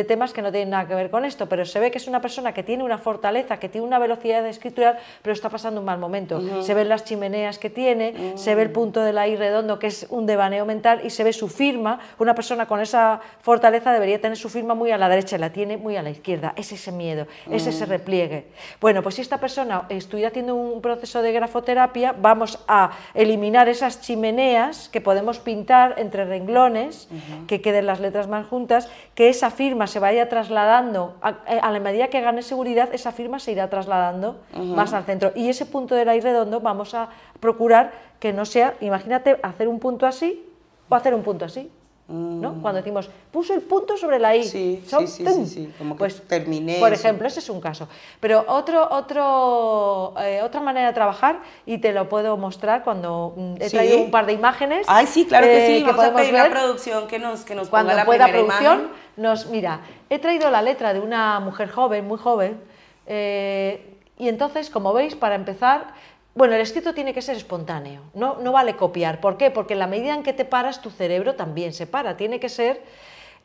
temas 0.07 0.33
que 0.33 0.41
no 0.41 0.51
tienen 0.51 0.71
nada 0.71 0.87
que 0.87 0.95
ver 0.95 1.09
con 1.09 1.25
esto, 1.25 1.47
pero 1.47 1.65
se 1.65 1.79
ve 1.79 1.91
que 1.91 1.97
es 1.97 2.07
una 2.07 2.21
persona 2.21 2.53
que 2.53 2.63
tiene 2.63 2.83
una 2.83 2.97
fortaleza, 2.97 3.57
que 3.57 3.69
tiene 3.69 3.85
una 3.85 3.99
velocidad 3.99 4.43
de 4.43 4.49
escritura, 4.49 4.97
pero 5.21 5.33
está 5.33 5.49
pasando 5.49 5.79
un 5.79 5.85
mal 5.85 5.99
momento. 5.99 6.41
Se 6.63 6.73
ven 6.73 6.89
las 6.89 7.03
chimeneas 7.03 7.59
que 7.59 7.69
tiene, 7.69 8.33
se 8.35 8.55
ve 8.55 8.63
el 8.63 8.71
punto 8.71 9.01
de 9.01 9.13
la 9.13 9.27
I 9.27 9.35
redondo, 9.35 9.79
que 9.79 9.87
es 9.87 10.07
un 10.09 10.25
devaneo 10.25 10.65
mental, 10.65 11.01
y 11.03 11.09
se 11.09 11.23
ve 11.23 11.33
su 11.33 11.47
firma. 11.47 11.99
Una 12.17 12.35
persona 12.35 12.67
con 12.67 12.79
esa 12.81 13.19
fortaleza 13.41 13.93
debería 13.93 14.19
tener 14.19 14.37
su 14.37 14.49
firma 14.49 14.73
muy 14.73 14.91
a 14.91 14.97
la 14.97 15.09
derecha, 15.09 15.37
la 15.37 15.51
tiene 15.51 15.77
muy 15.77 15.97
a 15.97 16.03
la 16.03 16.09
izquierda. 16.09 16.53
Es 16.55 16.71
ese 16.71 16.91
miedo, 16.91 17.27
es 17.49 17.67
ese 17.67 17.85
repliegue. 17.85 18.47
Bueno, 18.81 19.01
pues 19.03 19.15
si 19.15 19.21
esta 19.21 19.39
persona 19.39 19.83
estuviera 19.89 20.29
haciendo 20.29 20.55
un 20.55 20.81
proceso 20.81 21.21
de 21.21 21.31
grafoterapia, 21.31 22.15
vamos 22.17 22.59
a 22.67 22.91
eliminar 23.13 23.69
esas 23.69 24.01
chimeneas 24.01 24.89
que 24.89 25.01
podemos 25.01 25.39
pintar 25.39 25.95
entre 25.97 26.25
renglones, 26.25 27.07
que 27.47 27.61
queden 27.69 27.85
las 27.85 27.99
letras 27.99 28.27
más 28.27 28.47
juntas, 28.47 28.89
que 29.13 29.29
esa 29.29 29.51
firma 29.51 29.85
se 29.85 29.99
vaya 29.99 30.27
trasladando, 30.27 31.13
a, 31.21 31.29
eh, 31.47 31.61
la 31.61 31.79
medida 31.79 32.07
que 32.07 32.19
gane 32.19 32.41
seguridad, 32.41 32.89
esa 32.93 33.11
firma 33.11 33.37
se 33.37 33.51
irá 33.51 33.69
trasladando 33.69 34.37
más 34.55 34.93
al 34.93 35.03
centro. 35.03 35.31
Y 35.35 35.49
ese 35.49 35.67
punto 35.67 35.93
de 35.93 36.03
la 36.03 36.15
I 36.15 36.21
redondo 36.21 36.61
vamos 36.61 36.95
a 36.95 37.09
procurar 37.39 37.91
que 38.19 38.33
no 38.33 38.45
sea, 38.45 38.73
imagínate, 38.81 39.37
hacer 39.43 39.67
un 39.67 39.79
punto 39.79 40.07
así 40.07 40.43
o 40.89 40.95
hacer 40.95 41.13
un 41.13 41.21
punto 41.21 41.45
así. 41.45 41.69
¿No? 42.09 42.53
Mm. 42.53 42.61
Cuando 42.61 42.77
decimos, 42.77 43.09
puso 43.31 43.53
el 43.53 43.61
punto 43.61 43.95
sobre 43.95 44.19
la 44.19 44.35
I. 44.35 44.43
Sí, 44.43 44.83
sí, 44.85 45.07
sí, 45.07 45.45
sí, 45.45 45.73
como 45.77 45.95
que 45.95 45.99
pues, 45.99 46.21
terminé. 46.27 46.79
Por 46.79 46.91
ejemplo, 46.91 47.27
ese 47.27 47.39
es 47.39 47.49
un 47.49 47.61
caso. 47.61 47.87
Pero 48.19 48.43
otro, 48.47 48.87
otro, 48.89 50.13
eh, 50.19 50.41
otra 50.41 50.59
manera 50.59 50.87
de 50.87 50.93
trabajar, 50.93 51.39
y 51.65 51.77
te 51.77 51.93
lo 51.93 52.09
puedo 52.09 52.35
mostrar 52.35 52.83
cuando 52.83 53.33
mm, 53.35 53.55
he 53.59 53.69
traído 53.69 53.99
un 53.99 54.11
par 54.11 54.25
de 54.25 54.33
imágenes. 54.33 54.85
Ay, 54.89 55.05
sí, 55.05 55.25
claro 55.25 55.45
que 55.45 55.67
sí. 55.67 55.77
Eh, 55.77 55.83
Vamos 55.85 56.05
a 56.05 56.15
pedir 56.15 56.33
la 56.33 56.49
producción 56.49 57.07
que 57.07 57.19
nos, 57.19 57.45
que 57.45 57.55
nos 57.55 57.69
cuando 57.69 57.91
ponga 57.91 58.01
la 58.01 58.05
pueda 58.05 58.27
producción, 58.27 58.89
Nos, 59.15 59.47
mira, 59.47 59.81
he 60.09 60.17
traído 60.17 60.49
la 60.49 60.61
letra 60.61 60.93
de 60.93 60.99
una 60.99 61.39
mujer 61.39 61.69
joven, 61.69 62.07
muy 62.07 62.17
joven, 62.17 62.59
eh, 63.05 63.97
y 64.17 64.27
entonces, 64.27 64.69
como 64.69 64.93
veis, 64.93 65.15
para 65.15 65.35
empezar, 65.35 65.93
bueno, 66.39 66.55
el 66.55 66.61
escrito 66.61 66.93
tiene 66.93 67.13
que 67.13 67.21
ser 67.21 67.35
espontáneo, 67.35 67.99
no, 68.13 68.37
no 68.39 68.53
vale 68.53 68.77
copiar. 68.77 69.19
¿Por 69.19 69.35
qué? 69.35 69.51
Porque 69.51 69.73
en 69.73 69.79
la 69.79 69.87
medida 69.87 70.13
en 70.13 70.23
que 70.23 70.31
te 70.31 70.45
paras, 70.45 70.81
tu 70.81 70.89
cerebro 70.89 71.35
también 71.35 71.73
se 71.73 71.85
para. 71.85 72.15
Tiene 72.15 72.39
que 72.39 72.47
ser 72.47 72.81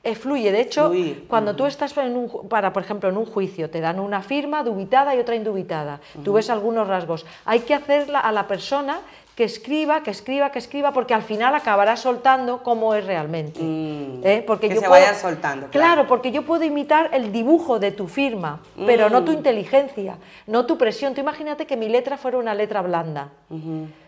eh, 0.04 0.14
fluye. 0.14 0.52
De 0.52 0.60
hecho, 0.60 0.92
cuando 1.26 1.56
tú 1.56 1.66
estás 1.66 1.96
en 1.98 2.16
un, 2.16 2.48
para, 2.48 2.72
por 2.72 2.84
ejemplo, 2.84 3.08
en 3.08 3.16
un 3.16 3.26
juicio, 3.26 3.68
te 3.68 3.80
dan 3.80 3.98
una 3.98 4.22
firma 4.22 4.62
dubitada 4.62 5.12
y 5.16 5.18
otra 5.18 5.34
indubitada. 5.34 5.98
Tú 6.22 6.34
ves 6.34 6.50
algunos 6.50 6.86
rasgos. 6.86 7.26
Hay 7.44 7.60
que 7.60 7.74
hacerla 7.74 8.20
a 8.20 8.30
la 8.30 8.46
persona 8.46 9.00
que 9.34 9.44
escriba, 9.44 10.02
que 10.02 10.10
escriba, 10.10 10.50
que 10.50 10.60
escriba, 10.60 10.92
porque 10.92 11.12
al 11.12 11.22
final 11.22 11.54
acabará 11.54 11.96
soltando 11.96 12.62
cómo 12.62 12.94
es 12.94 13.04
realmente. 13.04 13.60
Mm. 13.60 14.20
¿eh? 14.22 14.44
Porque 14.46 14.68
que 14.68 14.76
se 14.76 14.86
vaya 14.86 15.14
soltando. 15.14 15.68
Claro. 15.68 16.06
porque 16.06 16.30
yo 16.30 16.42
puedo 16.42 16.64
imitar 16.64 17.10
el 17.12 17.32
dibujo 17.32 17.78
de 17.78 17.90
tu 17.90 18.06
firma, 18.06 18.60
pero 18.86 19.10
no 19.10 19.24
tu 19.24 19.32
mm. 19.32 19.34
inteligencia, 19.34 20.18
no 20.46 20.66
tu 20.66 20.78
presión. 20.78 21.14
Tú 21.14 21.20
imagínate 21.20 21.66
que 21.66 21.76
mi 21.76 21.88
letra 21.88 22.16
fuera 22.16 22.38
una 22.38 22.54
letra 22.54 22.82
blanda. 22.82 23.30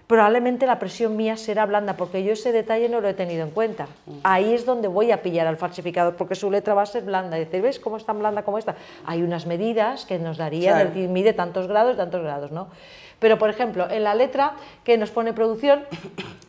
Probablemente 0.07 0.67
la 0.67 0.79
presión 0.79 1.17
mía 1.17 1.37
será 1.37 1.67
blanda, 1.67 1.97
porque 1.97 2.23
yo 2.23 2.33
ese 2.33 2.53
detalle 2.53 2.89
no 2.89 3.01
lo 3.01 3.09
he 3.09 3.15
tenido 3.15 3.43
en 3.43 3.51
cuenta. 3.51 3.89
Ahí 4.23 4.55
es 4.55 4.65
donde 4.65 4.87
voy 4.87 5.11
a 5.11 5.23
pillar 5.23 5.49
al 5.49 5.57
falsificador, 5.57 6.15
porque 6.15 6.37
su 6.37 6.49
letra 6.49 6.75
va 6.75 6.83
a 6.83 6.87
ser 6.87 7.03
blanda. 7.03 7.37
Y 7.37 7.45
decir, 7.45 7.61
¿ves 7.61 7.81
cómo 7.81 7.97
es 7.97 8.05
tan 8.05 8.21
blanda 8.21 8.45
como 8.45 8.59
esta? 8.59 8.77
Hay 9.05 9.23
unas 9.23 9.47
medidas 9.47 10.07
que 10.07 10.21
nos 10.21 10.37
darían, 10.37 10.79
decir, 10.79 11.09
mide 11.09 11.33
tantos 11.33 11.67
grados, 11.67 11.97
tantos 11.97 12.23
grados, 12.23 12.53
¿no? 12.53 12.69
Pero, 13.19 13.39
por 13.39 13.49
ejemplo, 13.49 13.89
en 13.91 14.05
la 14.05 14.15
letra 14.15 14.57
que 14.85 14.99
nos 14.99 15.11
pone 15.11 15.33
producción, 15.33 15.85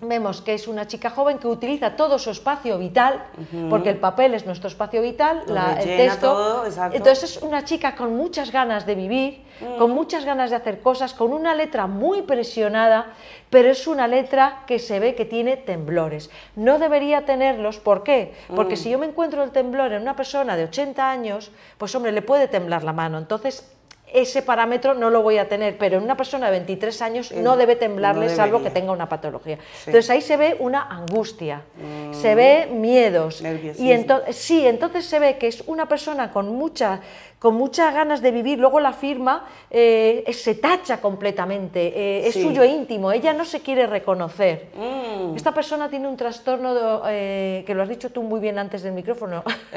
vemos 0.01 0.41
que 0.41 0.53
es 0.53 0.67
una 0.67 0.85
chica 0.85 1.09
joven 1.09 1.39
que 1.39 1.47
utiliza 1.47 1.95
todo 1.95 2.19
su 2.19 2.29
espacio 2.29 2.77
vital, 2.77 3.23
porque 3.69 3.89
el 3.89 3.97
papel 3.97 4.33
es 4.33 4.45
nuestro 4.45 4.67
espacio 4.67 5.01
vital, 5.01 5.43
el 5.79 5.97
texto. 5.97 6.65
Entonces 6.91 7.37
es 7.37 7.41
una 7.41 7.63
chica 7.63 7.95
con 7.95 8.15
muchas 8.15 8.51
ganas 8.51 8.85
de 8.85 8.95
vivir, 8.95 9.45
mm. 9.61 9.77
con 9.77 9.91
muchas 9.91 10.25
ganas 10.25 10.49
de 10.49 10.57
hacer 10.57 10.81
cosas, 10.81 11.13
con 11.13 11.31
una 11.31 11.55
letra 11.55 11.87
muy 11.87 12.23
presionada, 12.23 13.13
pero 13.49 13.69
es 13.69 13.87
una 13.87 14.07
letra 14.07 14.63
que 14.67 14.77
se 14.77 14.99
ve 14.99 15.15
que 15.15 15.23
tiene 15.25 15.55
temblores. 15.55 16.29
No 16.55 16.79
debería 16.79 17.25
tenerlos, 17.25 17.79
¿por 17.79 18.03
qué? 18.03 18.33
Porque 18.53 18.73
mm. 18.73 18.77
si 18.77 18.89
yo 18.89 18.99
me 18.99 19.05
encuentro 19.05 19.41
el 19.43 19.51
temblor 19.51 19.93
en 19.93 20.01
una 20.01 20.15
persona 20.17 20.57
de 20.57 20.65
80 20.65 21.09
años, 21.09 21.51
pues 21.77 21.95
hombre, 21.95 22.11
le 22.11 22.21
puede 22.21 22.47
temblar 22.47 22.83
la 22.83 22.93
mano. 22.93 23.17
Entonces 23.17 23.71
ese 24.13 24.41
parámetro 24.41 24.93
no 24.93 25.09
lo 25.09 25.21
voy 25.21 25.37
a 25.37 25.49
tener, 25.49 25.77
pero 25.77 25.97
en 25.97 26.03
una 26.03 26.15
persona 26.15 26.47
de 26.47 26.51
23 26.53 27.01
años 27.01 27.31
no 27.31 27.57
debe 27.57 27.75
temblarle 27.75 28.29
salvo 28.29 28.63
que 28.63 28.69
tenga 28.69 28.91
una 28.91 29.09
patología. 29.09 29.57
Entonces 29.85 30.09
ahí 30.09 30.21
se 30.21 30.37
ve 30.37 30.55
una 30.59 30.83
angustia, 30.83 31.63
mm. 31.75 32.13
se 32.13 32.35
ve 32.35 32.67
miedos. 32.71 33.43
Y 33.77 33.91
entonces, 33.91 34.35
sí, 34.35 34.65
entonces 34.65 35.05
se 35.05 35.19
ve 35.19 35.37
que 35.37 35.47
es 35.47 35.63
una 35.67 35.87
persona 35.87 36.31
con, 36.31 36.55
mucha, 36.55 37.01
con 37.39 37.55
muchas 37.55 37.93
ganas 37.93 38.21
de 38.21 38.31
vivir, 38.31 38.59
luego 38.59 38.79
la 38.79 38.93
firma 38.93 39.45
eh, 39.69 40.23
se 40.33 40.55
tacha 40.55 41.01
completamente, 41.01 41.87
eh, 41.87 42.27
es 42.27 42.35
suyo 42.35 42.63
íntimo, 42.63 43.11
ella 43.11 43.33
no 43.33 43.43
se 43.43 43.59
quiere 43.59 43.87
reconocer. 43.87 44.69
Mm. 44.75 45.35
Esta 45.35 45.53
persona 45.53 45.89
tiene 45.89 46.07
un 46.07 46.15
trastorno, 46.15 47.01
eh, 47.07 47.63
que 47.67 47.73
lo 47.73 47.83
has 47.83 47.89
dicho 47.89 48.09
tú 48.09 48.23
muy 48.23 48.39
bien 48.39 48.57
antes 48.57 48.83
del 48.83 48.93
micrófono. 48.93 49.43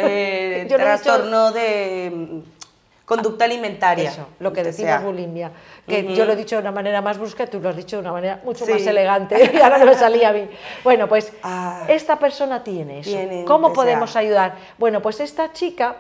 trastorno 0.69 1.51
de 1.51 2.43
Conducta 3.11 3.45
alimentaria. 3.45 4.11
Eso, 4.11 4.29
lo 4.39 4.53
que 4.53 4.63
decimos 4.63 5.03
bulimia. 5.03 5.51
Que 5.85 6.15
yo 6.15 6.25
lo 6.25 6.35
he 6.35 6.37
dicho 6.37 6.55
de 6.55 6.63
una 6.63 6.71
manera 6.71 7.03
más 7.03 7.19
brusca, 7.19 7.45
tú 7.45 7.59
lo 7.59 7.69
has 7.69 7.77
dicho 7.77 7.97
de 7.97 8.03
una 8.03 8.13
manera 8.13 8.41
mucho 8.45 8.65
más 8.65 8.87
elegante. 8.87 9.51
y 9.53 9.57
ahora 9.57 9.85
me 9.85 9.95
salía 9.95 10.29
a 10.29 10.33
mí. 10.33 10.49
Bueno, 10.85 11.09
pues 11.09 11.33
ah. 11.43 11.87
esta 11.89 12.21
persona 12.21 12.63
tiene 12.63 13.01
eso. 13.01 13.19
¿Cómo 13.49 13.73
podemos 13.73 14.15
ayudar? 14.15 14.55
Bueno, 14.79 15.03
pues 15.03 15.19
esta 15.19 15.53
chica 15.53 15.97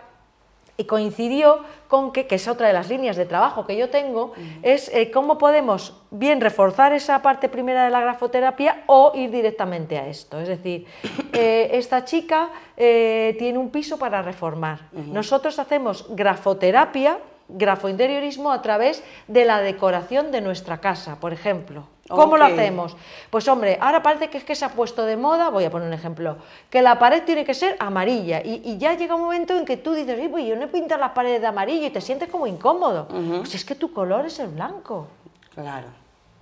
y 0.80 0.84
coincidió 0.84 1.60
con 1.88 2.10
que, 2.10 2.26
que 2.26 2.37
es 2.37 2.49
otra 2.49 2.68
de 2.68 2.72
las 2.72 2.88
líneas 2.88 3.16
de 3.16 3.26
trabajo 3.26 3.66
que 3.66 3.76
yo 3.76 3.90
tengo, 3.90 4.32
es 4.62 4.88
eh, 4.94 5.10
cómo 5.10 5.37
podemos 5.37 5.94
bien 6.10 6.40
reforzar 6.40 6.94
esa 6.94 7.20
parte 7.20 7.50
primera 7.50 7.84
de 7.84 7.90
la 7.90 8.00
grafoterapia 8.00 8.84
o 8.87 9.12
ir 9.14 9.30
directamente 9.30 9.99
a 9.99 10.06
esto. 10.06 10.40
Es 10.40 10.49
decir, 10.49 10.87
eh, 11.34 11.68
esta 11.75 12.06
chica 12.06 12.49
eh, 12.78 13.37
tiene 13.38 13.58
un 13.58 13.68
piso 13.68 13.99
para 13.99 14.22
reformar. 14.22 14.88
Nosotros 14.92 15.58
hacemos 15.58 16.06
grafoterapia 16.08 17.18
grafointeriorismo 17.52 18.52
a 18.52 18.62
través 18.62 19.02
de 19.26 19.44
la 19.44 19.60
decoración 19.60 20.30
de 20.30 20.40
nuestra 20.40 20.78
casa, 20.78 21.18
por 21.18 21.32
ejemplo. 21.32 21.88
¿Cómo 22.10 22.36
lo 22.36 22.44
Ok. 22.46 22.52
hacemos? 22.52 22.96
Pues 23.30 23.46
hombre, 23.48 23.78
ahora 23.80 24.02
parece 24.02 24.28
que 24.28 24.38
es 24.38 24.44
que 24.44 24.54
se 24.54 24.64
ha 24.64 24.70
puesto 24.70 25.04
de 25.06 25.16
moda, 25.16 25.48
voy 25.50 25.64
a 25.64 25.70
poner 25.70 25.88
un 25.88 25.94
ejemplo, 25.94 26.36
que 26.68 26.82
la 26.82 26.98
pared 26.98 27.22
tiene 27.24 27.44
que 27.44 27.54
ser 27.54 27.76
amarilla 27.78 28.40
y, 28.44 28.60
y 28.64 28.78
ya 28.78 28.94
llega 28.94 29.14
un 29.14 29.22
momento 29.22 29.56
en 29.56 29.64
que 29.64 29.76
tú 29.76 29.92
dices, 29.94 30.18
"Oye, 30.18 30.28
pues 30.28 30.44
yo 30.46 30.56
no 30.56 30.64
he 30.64 30.68
pintado 30.68 31.00
las 31.00 31.12
paredes 31.12 31.40
de 31.40 31.46
amarillo 31.46 31.86
y 31.86 31.90
te 31.90 32.00
sientes 32.00 32.28
como 32.28 32.46
incómodo. 32.46 33.08
Pues 33.38 33.54
es 33.54 33.64
que 33.64 33.74
tu 33.74 33.92
color 33.92 34.26
es 34.26 34.38
el 34.40 34.48
blanco. 34.48 35.06
Claro. 35.54 35.86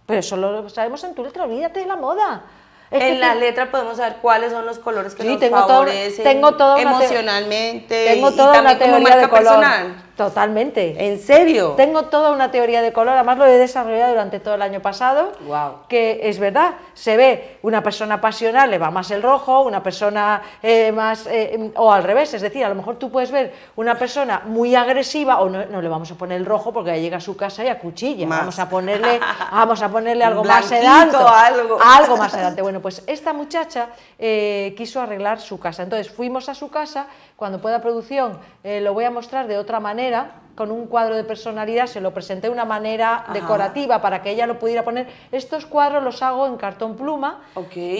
Pero 0.06 0.20
eso 0.20 0.36
lo 0.36 0.68
sabemos 0.70 1.04
en 1.04 1.14
tu 1.14 1.22
letra, 1.22 1.44
olvídate 1.44 1.80
de 1.80 1.86
la 1.86 1.96
moda. 1.96 2.42
Es 2.90 3.02
en 3.02 3.20
la 3.20 3.34
te- 3.34 3.40
letra 3.40 3.70
podemos 3.70 3.98
saber 3.98 4.16
cuáles 4.22 4.50
son 4.50 4.64
los 4.64 4.78
colores 4.78 5.14
que 5.14 5.22
Sí, 5.22 5.28
nos 5.28 5.38
tengo 5.40 5.58
todo- 5.58 5.68
favorecen 5.68 6.24
tengo 6.24 6.52
toda 6.56 6.76
una 6.76 6.82
emocionalmente 6.90 8.06
tengo 8.14 8.30
y 8.30 8.36
toda 8.36 8.60
una 8.60 8.70
también 8.70 8.78
como 8.78 8.92
teoría 9.04 9.16
de 9.16 9.22
marca 9.22 9.28
color. 9.28 9.44
personal. 9.60 10.02
Totalmente. 10.18 10.96
¿En 10.98 11.20
serio? 11.20 11.74
Tengo 11.76 12.06
toda 12.06 12.32
una 12.32 12.50
teoría 12.50 12.82
de 12.82 12.92
color, 12.92 13.14
además 13.14 13.38
lo 13.38 13.46
he 13.46 13.56
desarrollado 13.56 14.10
durante 14.10 14.40
todo 14.40 14.56
el 14.56 14.62
año 14.62 14.82
pasado, 14.82 15.30
Guau. 15.46 15.86
que 15.88 16.18
es 16.24 16.40
verdad, 16.40 16.74
se 16.92 17.16
ve 17.16 17.58
una 17.62 17.84
persona 17.84 18.20
pasional, 18.20 18.68
le 18.68 18.78
va 18.78 18.90
más 18.90 19.12
el 19.12 19.22
rojo, 19.22 19.62
una 19.62 19.80
persona 19.80 20.42
eh, 20.60 20.90
más, 20.90 21.28
eh, 21.28 21.70
o 21.76 21.92
al 21.92 22.02
revés, 22.02 22.34
es 22.34 22.42
decir, 22.42 22.64
a 22.64 22.68
lo 22.68 22.74
mejor 22.74 22.96
tú 22.96 23.12
puedes 23.12 23.30
ver 23.30 23.54
una 23.76 23.94
persona 23.94 24.42
muy 24.44 24.74
agresiva, 24.74 25.40
o 25.40 25.48
no, 25.48 25.64
no 25.66 25.80
le 25.80 25.88
vamos 25.88 26.10
a 26.10 26.16
poner 26.16 26.38
el 26.38 26.46
rojo 26.46 26.72
porque 26.72 26.90
ya 26.90 26.96
llega 26.96 27.18
a 27.18 27.20
su 27.20 27.36
casa 27.36 27.62
y 27.62 27.68
a 27.68 27.78
cuchilla, 27.78 28.26
Más. 28.26 28.40
vamos 28.40 28.58
a 28.58 28.68
ponerle, 28.68 29.20
vamos 29.52 29.80
a 29.82 29.88
ponerle 29.88 30.24
algo 30.24 30.42
más 30.42 30.64
sedante, 30.64 31.16
algo. 31.16 31.78
algo 31.80 32.16
más 32.16 32.34
adelante. 32.34 32.60
Bueno, 32.60 32.80
pues 32.80 33.04
esta 33.06 33.32
muchacha 33.32 33.90
eh, 34.18 34.74
quiso 34.76 35.00
arreglar 35.00 35.40
su 35.40 35.60
casa. 35.60 35.84
Entonces 35.84 36.10
fuimos 36.10 36.48
a 36.48 36.56
su 36.56 36.70
casa, 36.70 37.06
cuando 37.36 37.60
pueda 37.60 37.80
producción 37.80 38.36
lo 38.64 38.92
voy 38.92 39.04
a 39.04 39.10
mostrar 39.10 39.46
de 39.46 39.56
otra 39.56 39.78
manera, 39.80 40.07
con 40.54 40.72
un 40.72 40.88
cuadro 40.88 41.14
de 41.14 41.22
personalidad, 41.22 41.86
se 41.86 42.00
lo 42.00 42.12
presenté 42.12 42.48
de 42.48 42.52
una 42.52 42.64
manera 42.64 43.14
Ajá. 43.18 43.32
decorativa 43.32 44.02
para 44.02 44.22
que 44.22 44.30
ella 44.30 44.44
lo 44.46 44.58
pudiera 44.58 44.82
poner. 44.84 45.06
Estos 45.30 45.66
cuadros 45.66 46.02
los 46.02 46.20
hago 46.20 46.46
en 46.48 46.56
cartón 46.56 46.96
pluma, 46.96 47.42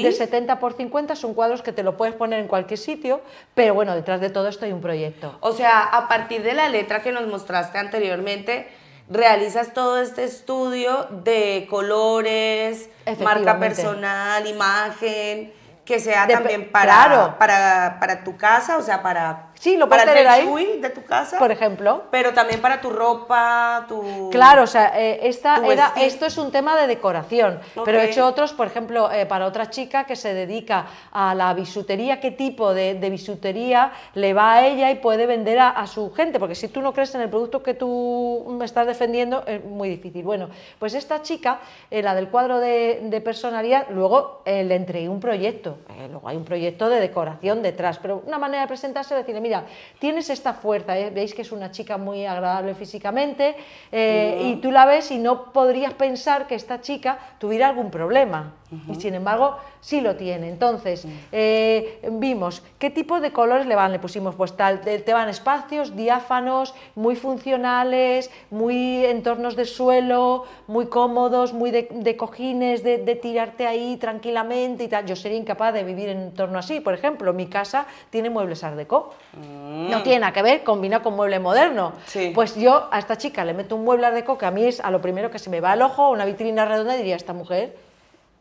de 0.03 0.11
70 0.13 0.59
por 0.59 0.73
50, 0.73 1.15
son 1.15 1.35
cuadros 1.35 1.63
que 1.63 1.71
te 1.73 1.85
lo 1.85 1.97
puedes 1.97 2.17
poner 2.17 2.41
en 2.41 2.49
cualquier 2.49 2.79
sitio, 2.79 3.21
pero 3.55 3.75
bueno, 3.75 3.95
detrás 3.95 4.21
de 4.21 4.31
todo 4.31 4.49
esto 4.49 4.65
hay 4.65 4.73
un 4.73 4.81
proyecto. 4.81 5.37
O 5.41 5.53
sea, 5.53 5.83
a 5.85 6.09
partir 6.09 6.43
de 6.43 6.55
la 6.55 6.69
letra 6.69 7.01
que 7.01 7.13
nos 7.13 7.29
mostraste 7.29 7.79
anteriormente, 7.79 8.69
realizas 9.09 9.73
todo 9.73 10.01
este 10.01 10.25
estudio 10.25 11.07
de 11.25 11.67
colores, 11.71 12.91
marca 13.23 13.59
personal, 13.61 14.47
imagen, 14.47 15.53
que 15.85 16.01
sea 16.01 16.27
De- 16.27 16.35
también 16.35 16.71
para, 16.71 16.93
claro. 17.07 17.35
para, 17.39 17.97
para 18.01 18.23
tu 18.25 18.37
casa, 18.37 18.77
o 18.77 18.83
sea, 18.83 19.03
para, 19.03 19.48
Sí, 19.59 19.77
lo 19.77 19.89
para 19.89 20.05
puedes 20.05 20.21
el 20.21 20.27
tener 20.27 20.41
feng 20.41 20.57
ahí. 20.57 20.81
de 20.81 20.91
tu 20.91 21.05
casa. 21.05 21.39
Por 21.39 21.51
ejemplo. 21.51 22.05
Pero 22.11 22.33
también 22.33 22.61
para 22.61 22.81
tu 22.81 22.91
ropa, 22.91 23.87
tu... 23.89 24.31
Claro, 24.31 24.63
o 24.63 24.67
sea, 24.67 24.93
eh, 24.97 25.21
esta 25.25 25.57
era, 25.67 25.93
esto 25.97 26.27
es 26.27 26.39
un 26.39 26.53
tema 26.53 26.77
de 26.81 26.87
decoración, 26.87 27.61
pero 27.85 27.99
he 27.99 28.07
hecho 28.11 28.27
otros, 28.27 28.53
por 28.53 28.67
ejemplo, 28.69 29.11
eh, 29.11 29.27
para 29.27 29.47
otra 29.47 29.69
chica 29.71 30.05
que 30.05 30.15
se 30.15 30.33
dedica 30.33 30.87
a 31.13 31.35
la 31.35 31.53
bisutería, 31.55 32.21
qué 32.21 32.31
tipo 32.31 32.73
de, 32.73 32.95
de 32.95 33.11
bisutería 33.11 33.93
le 34.15 34.33
va 34.33 34.55
a 34.55 34.67
ella 34.67 34.91
y 34.91 34.97
puede 34.97 35.27
vender 35.27 35.59
a, 35.59 35.71
a 35.71 35.87
su 35.87 36.13
gente, 36.13 36.39
porque 36.39 36.55
si 36.55 36.69
tú 36.69 36.81
no 36.81 36.93
crees 36.93 37.15
en 37.15 37.23
el 37.23 37.29
producto 37.29 37.63
que 37.63 37.75
tú 37.75 38.47
me 38.49 38.65
estás 38.65 38.87
defendiendo, 38.87 39.43
es 39.47 39.65
muy 39.65 39.89
difícil. 39.89 40.23
Bueno, 40.23 40.51
pues 40.79 40.95
esta 40.95 41.23
chica, 41.23 41.59
eh, 41.91 42.03
la 42.03 42.15
del 42.15 42.29
cuadro 42.29 42.61
de, 42.61 43.01
de 43.03 43.21
personalidad, 43.21 43.87
luego 43.91 44.43
eh, 44.45 44.63
le 44.63 44.77
entregué 44.77 45.09
un 45.09 45.21
proyecto, 45.21 45.79
eh, 45.91 46.07
luego 46.09 46.29
hay 46.29 46.37
un 46.37 46.45
proyecto 46.45 46.89
de 46.89 47.01
decoración 47.01 47.63
detrás, 47.63 47.99
pero 47.99 48.23
una 48.25 48.39
manera 48.39 48.63
de 48.63 48.69
presentarse 48.69 49.15
es 49.15 49.21
decirle, 49.21 49.48
mira, 49.49 49.65
tienes 49.99 50.29
esta 50.29 50.53
fuerza, 50.53 50.99
¿eh? 50.99 51.11
veis 51.11 51.33
que 51.33 51.41
es 51.41 51.53
una 51.53 51.71
chica 51.71 51.97
muy 51.97 52.27
agradable 52.27 52.75
físicamente, 52.75 53.57
eh, 53.91 54.43
y 54.45 54.57
tú 54.57 54.71
la 54.71 54.85
ves 54.85 55.11
y 55.11 55.17
no 55.17 55.53
podrías 55.53 55.95
pensar 55.95 56.47
que 56.47 56.55
esta 56.55 56.83
chica 56.83 57.19
tuviera 57.39 57.69
algún 57.69 57.91
problema. 57.91 58.53
Y 58.87 58.97
sin 58.97 59.15
embargo, 59.15 59.57
sí 59.81 60.03
lo 60.03 60.17
tiene. 60.17 60.51
Entonces, 60.51 61.07
eh, 61.33 62.07
vimos 62.13 62.63
qué 62.79 62.91
tipo 62.91 63.19
de 63.19 63.33
colores 63.33 63.65
le 63.65 63.75
van. 63.75 63.93
Le 63.93 63.99
pusimos, 63.99 64.35
pues 64.35 64.59
tal, 64.59 64.83
te 64.83 64.99
te 64.99 65.15
van 65.15 65.31
espacios 65.31 65.97
diáfanos, 65.97 66.75
muy 66.95 67.17
funcionales, 67.17 68.31
muy 68.51 69.07
entornos 69.07 69.57
de 69.57 69.65
suelo, 69.65 70.45
muy 70.67 70.89
cómodos, 70.89 71.55
muy 71.55 71.71
de, 71.71 71.89
de 71.91 72.17
cojines, 72.19 72.83
de, 72.83 72.99
de 72.99 73.15
tirarte 73.17 73.67
ahí 73.67 73.97
tranquilamente 73.97 74.85
y 74.85 74.89
tal. 74.89 75.07
Yo 75.07 75.17
sería 75.17 75.39
incapaz 75.39 75.73
de 75.73 75.83
vivir 75.83 76.11
en 76.11 76.19
un 76.19 76.25
entorno 76.25 76.59
así. 76.59 76.81
Por 76.81 76.93
ejemplo, 76.93 77.33
mi 77.33 77.47
casa 77.47 77.87
tiene 78.11 78.29
muebles 78.29 78.63
art 78.65 78.77
déco. 78.77 79.15
No 79.39 80.03
tiene 80.03 80.21
nada 80.21 80.33
que 80.33 80.43
ver 80.43 80.65
combinado 80.65 81.03
con 81.03 81.15
mueble 81.15 81.39
moderno. 81.39 81.93
Sí. 82.07 82.33
Pues 82.35 82.57
yo 82.57 82.89
a 82.91 82.99
esta 82.99 83.17
chica 83.17 83.45
le 83.45 83.55
meto 83.55 83.77
un 83.77 83.85
mueble 83.85 84.11
déco 84.11 84.37
que 84.37 84.47
a 84.47 84.51
mí 84.51 84.65
es 84.65 84.81
a 84.81 84.91
lo 84.91 85.01
primero 85.01 85.31
que 85.31 85.39
se 85.39 85.51
me 85.51 85.61
va 85.61 85.73
al 85.73 85.83
ojo, 85.83 86.11
una 86.11 86.25
vitrina 86.25 86.65
redonda 86.65 86.95
y 86.95 86.99
diría, 86.99 87.17
esta 87.17 87.33
mujer 87.33 87.77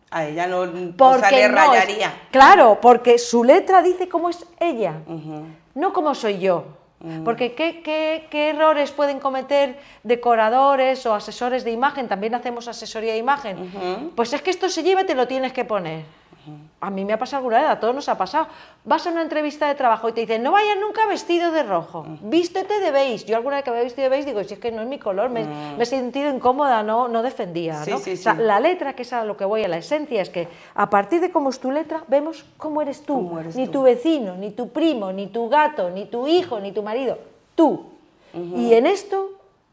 A 0.10 0.26
ella 0.26 0.48
no, 0.48 0.66
porque 0.98 1.22
sale 1.22 1.50
no 1.50 1.56
rayaría. 1.56 2.14
claro, 2.32 2.80
porque 2.82 3.18
su 3.20 3.44
letra 3.44 3.82
dice 3.82 4.10
cómo 4.10 4.30
es 4.30 4.46
ella, 4.60 4.94
no 5.76 5.94
cómo 5.94 6.16
soy 6.16 6.40
yo. 6.40 6.64
Mm. 7.00 7.24
Porque 7.24 7.54
¿qué, 7.54 7.82
qué, 7.84 8.26
qué 8.32 8.50
errores 8.50 8.92
pueden 8.92 9.20
cometer 9.20 9.78
decoradores 10.02 11.06
o 11.06 11.14
asesores 11.14 11.64
de 11.64 11.72
imagen? 11.72 12.08
También 12.08 12.34
hacemos 12.34 12.68
asesoría 12.68 13.12
de 13.14 13.20
imagen. 13.20 14.12
Pues 14.16 14.34
es 14.34 14.42
que 14.42 14.50
esto 14.50 14.68
se 14.70 14.82
lleva 14.82 15.02
y 15.02 15.06
te 15.06 15.14
lo 15.14 15.28
tienes 15.28 15.54
que 15.54 15.64
poner. 15.64 16.06
A 16.80 16.92
mí 16.92 17.04
me 17.06 17.14
ha 17.14 17.18
pasado 17.18 17.38
alguna 17.40 17.60
vez, 17.60 17.70
a 17.72 17.80
todos 17.80 17.96
nos 17.96 18.08
ha 18.08 18.20
pasado. 18.20 18.48
Vas 18.86 19.08
a 19.08 19.10
una 19.10 19.24
entrevista 19.24 19.68
de 19.68 19.74
trabajo 19.74 20.10
y 20.10 20.12
te 20.14 20.22
dicen, 20.22 20.44
no 20.44 20.52
vayas 20.52 20.78
nunca 20.80 21.08
vestido 21.08 21.52
de 21.52 21.64
rojo, 21.64 22.06
vístete 22.22 22.80
de 22.80 22.92
beige. 22.92 23.26
Yo 23.26 23.36
alguna 23.36 23.56
vez 23.56 23.66
que 23.66 23.72
me 23.72 23.80
he 23.80 23.84
vestido 23.84 24.04
de 24.04 24.10
beige 24.10 24.26
digo, 24.28 24.44
si 24.44 24.54
es 24.54 24.60
que 24.60 24.72
no 24.72 24.84
es 24.84 24.88
mi 24.88 25.00
color, 25.00 25.32
me, 25.32 25.44
me 25.46 25.82
he 25.82 25.86
sentido 25.88 26.30
incómoda, 26.30 26.84
no, 26.84 27.08
no 27.08 27.24
defendía. 27.24 27.84
Sí, 27.84 27.90
¿no? 27.92 27.98
sí, 27.98 28.14
O 28.14 28.18
sea, 28.18 28.36
sí. 28.36 28.42
la 28.44 28.60
letra, 28.60 28.94
que 28.94 29.02
es 29.02 29.12
a 29.12 29.24
lo 29.26 29.36
que 29.36 29.46
voy, 29.46 29.64
a 29.64 29.68
la 29.68 29.78
esencia, 29.78 30.22
es 30.22 30.30
que 30.30 30.48
a 30.76 30.88
partir 30.90 31.20
de 31.20 31.32
cómo 31.32 31.50
es 31.50 31.60
tu 31.60 31.72
letra, 31.72 32.04
vemos 32.08 32.46
cómo 32.58 32.84
eres 32.84 33.02
tú. 33.02 33.16
Cómo 33.16 33.40
eres 33.40 33.56
ni 33.56 33.66
tú. 33.66 33.72
tu 33.72 33.82
vecino, 33.82 34.36
ni 34.36 34.52
tu 34.52 34.70
primo, 34.70 35.12
ni 35.12 35.28
tu 35.28 35.50
gato, 35.50 35.90
ni 35.90 36.06
tu 36.06 36.28
hijo, 36.28 36.60
ni 36.60 36.72
tu 36.74 36.84
marido. 36.84 37.18
Tú. 37.56 37.86
Y 38.34 38.72
en 38.74 38.86
esto, 38.86 39.32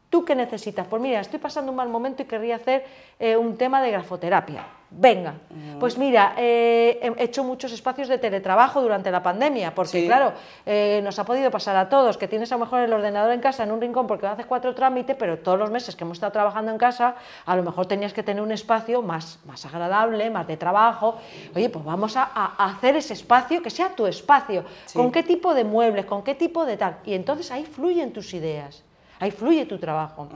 ¿tú 0.09 0.23
qué 0.25 0.35
necesitas? 0.35 0.87
Pues 0.87 1.01
mira, 1.01 1.19
estoy 1.19 1.39
pasando 1.39 1.71
un 1.71 1.77
mal 1.77 1.89
momento 1.89 2.21
y 2.23 2.25
querría 2.25 2.55
hacer 2.57 2.85
eh, 3.19 3.35
un 3.37 3.57
tema 3.57 3.81
de 3.81 3.91
grafoterapia. 3.91 4.65
Venga, 4.97 5.33
pues 5.79 5.97
mira, 5.97 6.35
eh, 6.37 6.99
he 7.17 7.23
hecho 7.23 7.43
muchos 7.43 7.73
espacios 7.73 8.07
de 8.07 8.17
teletrabajo 8.17 8.81
durante 8.81 9.11
la 9.11 9.21
pandemia, 9.21 9.75
porque 9.75 10.01
Sí. 10.01 10.05
claro, 10.05 10.31
eh, 10.65 11.01
nos 11.03 11.19
ha 11.19 11.25
podido 11.25 11.51
pasar 11.51 11.75
a 11.75 11.89
todos, 11.89 12.17
que 12.17 12.29
tienes 12.29 12.49
a 12.53 12.55
lo 12.55 12.59
mejor 12.63 12.79
el 12.81 12.93
ordenador 12.93 13.33
en 13.33 13.41
casa 13.41 13.63
en 13.63 13.71
un 13.73 13.81
rincón 13.81 14.07
porque 14.07 14.27
haces 14.27 14.45
cuatro 14.45 14.73
trámites, 14.73 15.17
pero 15.19 15.39
todos 15.39 15.59
los 15.59 15.69
meses 15.71 15.95
que 15.97 16.05
hemos 16.05 16.15
estado 16.17 16.31
trabajando 16.31 16.71
en 16.71 16.77
casa, 16.77 17.15
a 17.45 17.55
lo 17.57 17.63
mejor 17.63 17.87
tenías 17.87 18.13
que 18.13 18.23
tener 18.23 18.41
un 18.41 18.51
espacio 18.53 19.01
más, 19.01 19.39
más 19.45 19.65
agradable, 19.65 20.29
más 20.29 20.47
de 20.47 20.55
trabajo. 20.55 21.17
Oye, 21.53 21.67
pues 21.69 21.83
vamos 21.83 22.15
a, 22.15 22.29
a 22.33 22.65
hacer 22.65 22.95
ese 22.95 23.13
espacio 23.15 23.61
que 23.61 23.71
sea 23.71 23.89
tu 23.89 24.05
espacio. 24.05 24.63
Sí. 24.85 24.97
¿Con 24.97 25.11
qué 25.11 25.23
tipo 25.23 25.53
de 25.53 25.65
muebles? 25.65 26.05
¿Con 26.05 26.23
qué 26.23 26.35
tipo 26.35 26.63
de 26.63 26.77
tal? 26.77 26.97
Y 27.05 27.15
entonces 27.15 27.51
ahí 27.51 27.65
fluyen 27.65 28.13
tus 28.13 28.33
ideas, 28.33 28.83
ahí 29.19 29.31
fluye 29.31 29.65
tu 29.65 29.77
trabajo. 29.77 30.27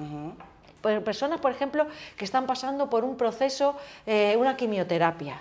Per- 0.82 1.04
Personas, 1.04 1.40
por 1.42 1.52
ejemplo, 1.52 1.88
que 2.18 2.26
están 2.26 2.46
pasando 2.48 2.90
por 2.90 3.04
un 3.04 3.18
proceso, 3.18 3.76
eh, 4.06 4.36
una 4.40 4.56
quimioterapia. 4.56 5.36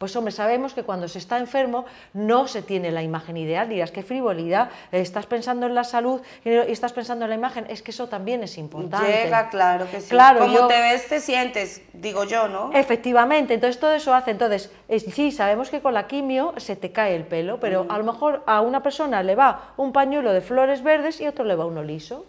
Pues 0.00 0.16
hombre, 0.16 0.32
sabemos 0.32 0.72
que 0.72 0.82
cuando 0.82 1.08
se 1.08 1.18
está 1.18 1.36
enfermo 1.36 1.84
no 2.14 2.48
se 2.48 2.62
tiene 2.62 2.90
la 2.90 3.02
imagen 3.02 3.36
ideal, 3.36 3.68
dirás 3.68 3.90
qué 3.90 4.02
frivolidad, 4.02 4.70
estás 4.92 5.26
pensando 5.26 5.66
en 5.66 5.74
la 5.74 5.84
salud 5.84 6.22
y 6.42 6.48
estás 6.48 6.94
pensando 6.94 7.26
en 7.26 7.28
la 7.28 7.34
imagen, 7.36 7.66
es 7.68 7.82
que 7.82 7.90
eso 7.90 8.08
también 8.08 8.42
es 8.42 8.56
importante. 8.56 9.24
Llega, 9.24 9.50
claro 9.50 9.86
que 9.90 10.00
sí. 10.00 10.08
Claro, 10.08 10.38
Como 10.40 10.54
yo- 10.54 10.66
te 10.68 10.80
ves, 10.80 11.06
te 11.06 11.20
sientes, 11.20 11.82
digo 11.92 12.24
yo, 12.24 12.48
¿no? 12.48 12.70
Efectivamente, 12.72 13.52
entonces 13.52 13.78
todo 13.78 13.92
eso 13.92 14.14
hace, 14.14 14.30
entonces, 14.30 14.72
es- 14.88 15.04
sí, 15.04 15.32
sabemos 15.32 15.68
que 15.68 15.82
con 15.82 15.92
la 15.92 16.06
quimio 16.06 16.54
se 16.56 16.76
te 16.76 16.92
cae 16.92 17.14
el 17.14 17.24
pelo, 17.24 17.60
pero 17.60 17.84
a 17.90 17.98
lo 17.98 18.04
mejor 18.04 18.42
a 18.46 18.62
una 18.62 18.82
persona 18.82 19.22
le 19.22 19.34
va 19.34 19.74
un 19.76 19.92
pañuelo 19.92 20.32
de 20.32 20.40
flores 20.40 20.82
verdes 20.82 21.20
y 21.20 21.26
a 21.26 21.28
otro 21.28 21.44
le 21.44 21.56
va 21.56 21.66
uno 21.66 21.82
liso, 21.82 22.24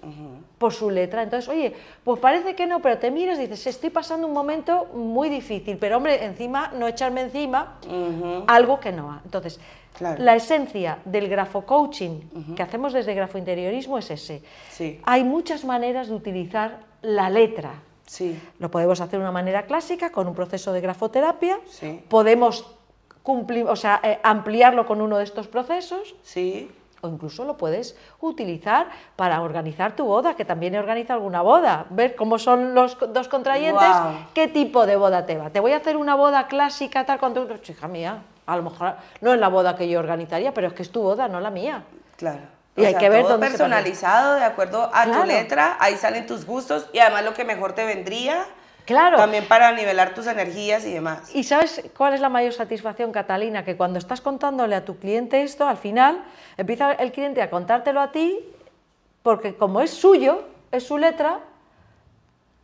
por 0.62 0.72
su 0.74 0.91
letra. 0.91 1.24
Entonces, 1.24 1.50
oye, 1.50 1.74
pues 2.03 2.20
parece 2.20 2.56
que 2.56 2.68
no, 2.68 2.82
pero 2.84 3.00
te 3.00 3.10
miras 3.10 3.39
y 3.39 3.48
dices, 3.48 3.65
estoy 3.65 3.89
pasando 3.89 4.27
un 4.27 4.34
momento 4.34 4.86
muy 4.94 5.27
difícil, 5.27 5.77
pero 5.77 5.98
hombre, 5.98 6.24
encima, 6.24 6.72
no 6.77 6.88
echarme 6.88 7.22
encima 7.22 7.80
algo 8.48 8.80
que 8.80 8.91
no 8.91 9.12
ha. 9.12 9.22
Entonces, 9.25 9.60
Claro. 9.98 10.24
la 10.24 10.36
esencia 10.36 11.00
del 11.03 11.27
grafocoaching 11.27 12.56
que 12.56 12.63
hacemos 12.63 12.94
desde 12.94 13.13
grafointeriorismo 13.13 13.98
es 13.98 14.10
ese. 14.12 14.41
Sí. 14.70 15.01
Hay 15.03 15.24
muchas 15.24 15.65
maneras 15.65 16.08
de 16.08 16.13
utilizar 16.15 16.80
la 17.01 17.30
letra. 17.30 17.72
Sí. 18.06 18.39
Lo 18.60 18.70
podemos 18.72 19.01
hacer 19.01 19.18
de 19.20 19.24
una 19.25 19.32
manera 19.32 19.65
clásica, 19.65 20.12
con 20.12 20.27
un 20.27 20.36
proceso 20.36 20.72
de 20.74 20.80
grafoterapia. 20.82 21.60
Sí. 21.68 22.01
Podemos 22.08 22.65
cumplir, 23.24 23.65
o 23.68 23.75
sea, 23.75 24.00
eh, 24.03 24.20
ampliarlo 24.24 24.86
con 24.86 25.01
uno 25.01 25.18
de 25.18 25.24
estos 25.24 25.48
procesos. 25.48 26.15
Sí. 26.24 26.70
O 27.01 27.08
incluso 27.08 27.46
lo 27.46 27.58
puedes 27.58 27.96
utilizar 28.20 28.88
para 29.15 29.41
organizar 29.41 29.96
tu 29.96 30.05
boda, 30.05 30.36
que 30.36 30.46
también 30.46 30.75
he 30.75 30.79
organizado 30.79 31.17
alguna 31.17 31.41
boda. 31.41 31.86
Ver 31.89 32.15
cómo 32.15 32.38
son 32.38 32.75
los 32.75 32.98
dos 33.12 33.27
contrayentes, 33.27 33.89
qué 34.34 34.48
tipo 34.48 34.86
de 34.86 34.96
boda 34.96 35.25
te 35.25 35.38
va. 35.38 35.50
Te 35.50 35.60
voy 35.60 35.74
a 35.74 35.77
hacer 35.77 35.98
una 35.98 36.15
boda 36.15 36.48
clásica, 36.48 37.05
tal, 37.05 37.20
tu... 37.20 37.48
Hija 37.72 37.88
mía, 37.88 38.22
a 38.46 38.55
lo 38.55 38.63
mejor 38.63 38.96
no 39.22 39.34
es 39.34 39.39
la 39.39 39.48
boda 39.48 39.75
que 39.75 39.89
yo 39.89 40.00
organizaría, 40.00 40.53
pero 40.53 40.67
es 40.67 40.74
que 40.74 40.84
es 40.84 40.91
tu 40.91 41.01
boda, 41.01 41.27
no 41.27 41.39
la 41.39 41.50
mía. 41.50 41.84
Claro. 42.17 42.41
Y 42.75 42.86
hay 42.86 42.96
que 42.96 43.10
ver 43.10 43.24
todo 43.24 43.34
dónde 43.34 43.48
se 43.48 43.51
personalizado 43.58 44.36
de 44.36 44.43
acuerdo 44.46 44.84
a 44.93 45.03
Claro. 45.03 45.22
tu 45.22 45.27
letra, 45.27 45.77
ahí 45.79 45.98
salen 45.98 46.25
tus 46.25 46.46
gustos 46.46 46.88
y 46.93 47.00
además 47.00 47.25
lo 47.25 47.34
que 47.34 47.43
mejor 47.43 47.74
te 47.74 47.86
vendría. 47.86 48.46
Claro. 48.86 49.18
También 49.18 49.46
para 49.48 49.72
nivelar 49.72 50.14
tus 50.14 50.28
energías 50.28 50.86
y 50.86 50.92
demás. 50.94 51.34
¿Y 51.36 51.44
sabes 51.44 51.84
cuál 51.98 52.14
es 52.14 52.22
la 52.22 52.30
mayor 52.30 52.54
satisfacción, 52.54 53.12
Catalina? 53.12 53.64
Que 53.64 53.78
cuando 53.78 54.00
estás 54.00 54.22
contándole 54.22 54.76
a 54.76 54.84
tu 54.86 54.98
cliente 54.98 55.44
esto, 55.44 55.68
al 55.68 55.78
final 55.78 56.24
empieza 56.58 56.92
el 56.94 57.12
cliente 57.12 57.42
a 57.42 57.50
contártelo 57.50 58.02
a 58.02 58.12
ti, 58.12 58.40
porque 59.24 59.56
como 59.56 59.82
es 59.82 59.92
suyo, 59.92 60.44
es 60.72 60.86
su 60.88 60.98
letra, 60.98 61.40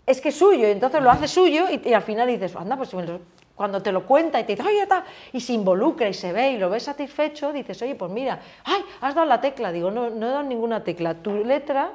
es 0.05 0.21
que 0.21 0.29
es 0.29 0.37
suyo, 0.37 0.67
y 0.67 0.71
entonces 0.71 1.01
lo 1.01 1.11
hace 1.11 1.27
suyo 1.27 1.65
y, 1.69 1.89
y 1.89 1.93
al 1.93 2.01
final 2.01 2.27
dices, 2.27 2.55
anda, 2.55 2.77
pues 2.77 2.89
si 2.89 2.95
me 2.95 3.03
lo- 3.05 3.19
cuando 3.55 3.81
te 3.81 3.91
lo 3.91 4.05
cuenta 4.05 4.39
y 4.39 4.43
te 4.43 4.55
dice, 4.55 4.67
oye, 4.67 4.81
está, 4.83 5.03
y 5.33 5.41
se 5.41 5.53
involucra 5.53 6.07
y 6.07 6.13
se 6.13 6.31
ve 6.31 6.51
y 6.51 6.57
lo 6.57 6.69
ves 6.69 6.83
satisfecho, 6.83 7.51
dices, 7.51 7.81
oye, 7.81 7.95
pues 7.95 8.11
mira, 8.11 8.39
ay, 8.63 8.83
has 9.01 9.15
dado 9.15 9.25
la 9.27 9.41
tecla. 9.41 9.71
Digo, 9.71 9.89
no, 9.89 10.09
no 10.11 10.27
he 10.27 10.29
dado 10.29 10.43
ninguna 10.43 10.83
tecla. 10.83 11.15
Tu 11.15 11.43
letra 11.43 11.89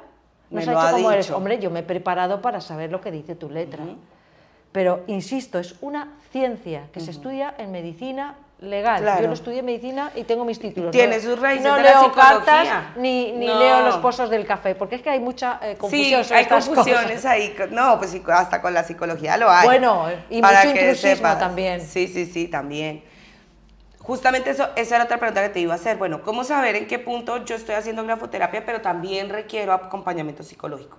Me 0.49 0.57
nos 0.65 0.67
lo 0.73 0.77
ha 0.79 0.83
ha 0.83 0.87
hecho 0.89 0.95
como 0.97 1.11
eres. 1.11 1.31
Hombre, 1.31 1.59
yo 1.59 1.69
me 1.71 1.79
he 1.79 1.83
preparado 1.83 2.41
para 2.41 2.59
saber 2.59 2.91
lo 2.91 2.99
que 2.99 3.11
dice 3.11 3.35
tu 3.35 3.49
letra. 3.49 3.83
Pero, 4.73 5.03
insisto, 5.07 5.59
es 5.59 5.75
una 5.81 6.09
ciencia 6.31 6.87
que 6.91 6.99
se 6.99 7.11
estudia 7.11 7.53
en 7.57 7.71
medicina 7.71 8.35
legal. 8.59 9.01
Claro. 9.01 9.21
Yo 9.21 9.27
lo 9.27 9.33
estudié 9.33 9.59
en 9.59 9.65
medicina 9.65 10.11
y 10.15 10.23
tengo 10.23 10.45
mis 10.45 10.57
títulos. 10.59 10.91
Tiene 10.91 11.19
sus 11.19 11.39
raíces 11.39 11.65
no 11.65 11.75
de 11.75 11.83
leo 11.83 12.11
cartas 12.13 12.67
ni, 12.95 13.31
ni 13.33 13.45
No. 13.45 13.59
leo 13.59 13.81
los 13.81 13.97
pozos 13.97 14.29
del 14.29 14.45
café, 14.47 14.73
porque 14.73 14.95
es 14.95 15.01
que 15.01 15.09
hay 15.11 15.19
mucha 15.19 15.59
eh, 15.61 15.75
confusión 15.77 16.23
hay 16.31 16.43
estas 16.43 16.65
confusiones 16.65 17.17
cosas. 17.17 17.25
ahí. 17.25 17.55
No, 17.71 17.97
pues 17.99 18.19
hasta 18.29 18.61
con 18.61 18.73
la 18.73 18.83
psicología 18.83 19.37
lo 19.37 19.49
hay. 19.49 19.65
Bueno, 19.65 20.05
y 20.29 20.41
Para 20.41 20.61
mucho 20.63 20.73
que 20.73 20.81
intrusismo 20.81 21.15
sepas. 21.17 21.39
también. 21.39 21.81
Sí, 21.81 22.07
sí, 22.07 22.25
sí, 22.25 22.47
también. 22.47 23.03
Justamente 23.99 24.49
eso, 24.49 24.67
esa 24.75 24.95
era 24.95 25.05
otra 25.05 25.17
pregunta 25.17 25.41
que 25.43 25.49
te 25.49 25.59
iba 25.59 25.73
a 25.73 25.75
hacer. 25.75 25.97
Bueno, 25.97 26.23
¿cómo 26.23 26.43
saber 26.43 26.75
en 26.75 26.87
qué 26.87 26.99
punto 26.99 27.45
yo 27.45 27.55
estoy 27.55 27.75
haciendo 27.75 28.03
grafoterapia, 28.03 28.65
pero 28.65 28.81
también 28.81 29.29
requiero 29.29 29.71
acompañamiento 29.71 30.41
psicológico? 30.43 30.97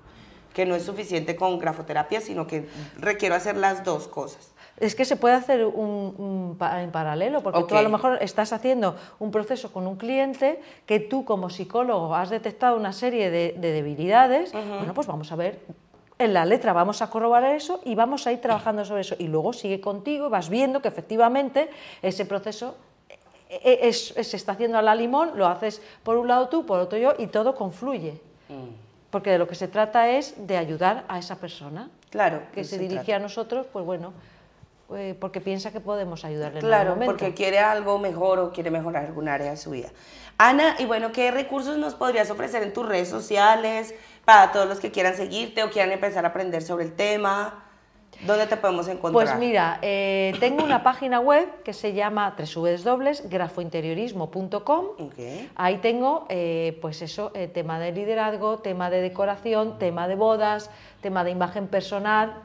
Que 0.55 0.65
no 0.65 0.75
es 0.75 0.85
suficiente 0.85 1.37
con 1.37 1.59
grafoterapia, 1.59 2.21
sino 2.23 2.47
que 2.47 2.67
requiero 2.99 3.35
hacer 3.35 3.57
las 3.57 3.85
dos 3.85 4.09
cosas. 4.09 4.53
Es 4.81 4.95
que 4.95 5.05
se 5.05 5.17
puede 5.17 5.35
hacer 5.35 5.65
un, 5.67 6.15
un 6.19 6.57
pa- 6.59 6.83
en 6.83 6.91
paralelo, 6.91 7.43
porque 7.43 7.61
tú 7.61 7.75
a 7.77 7.83
lo 7.83 7.91
mejor 7.91 8.19
estás 8.23 8.53
haciendo 8.53 8.97
un 9.21 9.31
proceso 9.31 9.73
con 9.73 9.87
un 9.87 9.97
cliente 9.97 10.61
que 10.87 10.99
tú 11.01 11.25
como 11.25 11.51
psicólogo 11.51 12.15
has 12.15 12.31
detectado 12.31 12.77
una 12.77 12.93
serie 12.93 13.31
de, 13.31 13.55
de 13.59 13.71
debilidades. 13.73 14.53
Bueno, 14.79 14.95
pues 14.95 15.07
vamos 15.07 15.31
a 15.31 15.37
ver 15.37 15.61
en 16.19 16.33
la 16.33 16.45
letra, 16.45 16.73
vamos 16.73 17.03
a 17.03 17.11
corroborar 17.11 17.55
eso 17.55 17.81
y 17.85 17.95
vamos 17.97 18.27
a 18.27 18.33
ir 18.33 18.41
trabajando 18.41 18.85
sobre 18.85 19.01
eso. 19.03 19.15
Y 19.19 19.27
luego 19.29 19.53
sigue 19.53 19.81
contigo 19.81 20.31
vas 20.31 20.49
viendo 20.49 20.81
que 20.83 20.89
efectivamente 20.89 21.69
ese 22.03 22.25
proceso 22.25 22.77
e- 23.51 23.61
e- 23.63 23.89
es- 23.89 24.13
es- 24.17 24.29
se 24.29 24.37
está 24.37 24.53
haciendo 24.53 24.79
a 24.79 24.83
la 24.83 24.95
limón, 24.97 25.33
lo 25.37 25.47
haces 25.47 25.83
por 26.03 26.17
un 26.17 26.27
lado 26.29 26.49
tú, 26.49 26.67
por 26.67 26.79
otro 26.81 26.99
yo, 26.99 27.15
y 27.19 27.27
todo 27.29 27.55
confluye. 27.55 28.21
Porque 29.15 29.31
de 29.31 29.39
lo 29.39 29.47
que 29.47 29.55
se 29.55 29.69
trata 29.69 30.09
es 30.11 30.35
de 30.45 30.57
ayudar 30.57 31.05
a 31.07 31.21
esa 31.21 31.37
persona 31.37 31.89
Claro. 32.11 32.43
que 32.53 32.65
se 32.65 32.71
se 32.71 32.79
dirige 32.83 33.05
trata. 33.05 33.17
a 33.17 33.19
nosotros, 33.21 33.65
pues 33.73 33.85
bueno, 33.85 34.13
eh, 34.93 35.15
porque 35.21 35.41
piensa 35.41 35.71
que 35.71 35.79
podemos 35.79 36.25
ayudarle 36.25 36.59
en 36.59 36.67
Claro, 36.67 36.91
momento. 36.91 37.13
porque 37.13 37.33
quiere 37.33 37.61
algo 37.61 38.01
mejor 38.01 38.41
o 38.41 38.51
quiere 38.51 38.73
mejorar 38.73 39.05
algún 39.07 39.29
área 39.29 39.53
de 39.53 39.57
su 39.57 39.71
vida. 39.71 39.91
Ana, 40.37 40.75
y 40.81 40.87
bueno, 40.87 41.13
¿qué 41.13 41.31
recursos 41.31 41.79
nos 41.79 41.95
podrías 41.95 42.29
ofrecer 42.29 42.65
en 42.65 42.73
tus 42.73 42.89
redes 42.89 43.09
sociales 43.09 43.95
para 44.25 44.51
todos 44.51 44.67
los 44.69 44.81
que 44.81 44.91
quieran 44.91 45.15
seguirte 45.15 45.63
o 45.63 45.71
quieran 45.71 45.93
empezar 45.93 46.25
a 46.25 46.31
aprender 46.31 46.63
sobre 46.63 46.83
el 46.87 46.95
tema? 46.95 47.64
¿Dónde 48.27 48.47
te 48.47 48.57
podemos 48.57 48.89
encontrar? 48.89 49.27
Pues 49.27 49.39
mira, 49.39 49.79
eh, 49.83 50.33
tengo 50.41 50.65
una 50.65 50.83
página 50.83 51.21
web 51.21 51.63
que 51.63 51.73
se 51.73 51.93
llama 51.93 52.35
www.grafointeriorismo.com. 52.37 54.85
Ok. 54.99 55.15
Ahí 55.55 55.77
tengo, 55.79 56.27
eh, 56.29 56.77
pues 56.81 57.03
eso, 57.03 57.31
eh, 57.35 57.47
tema 57.49 57.79
de 57.79 57.93
liderazgo, 57.93 58.59
tema 58.59 58.91
de 58.91 59.01
decoración, 59.01 59.79
tema 59.79 60.09
de 60.09 60.17
bodas, 60.17 60.71
tema 61.01 61.23
de 61.25 61.31
imagen 61.31 61.69
personal, 61.69 62.43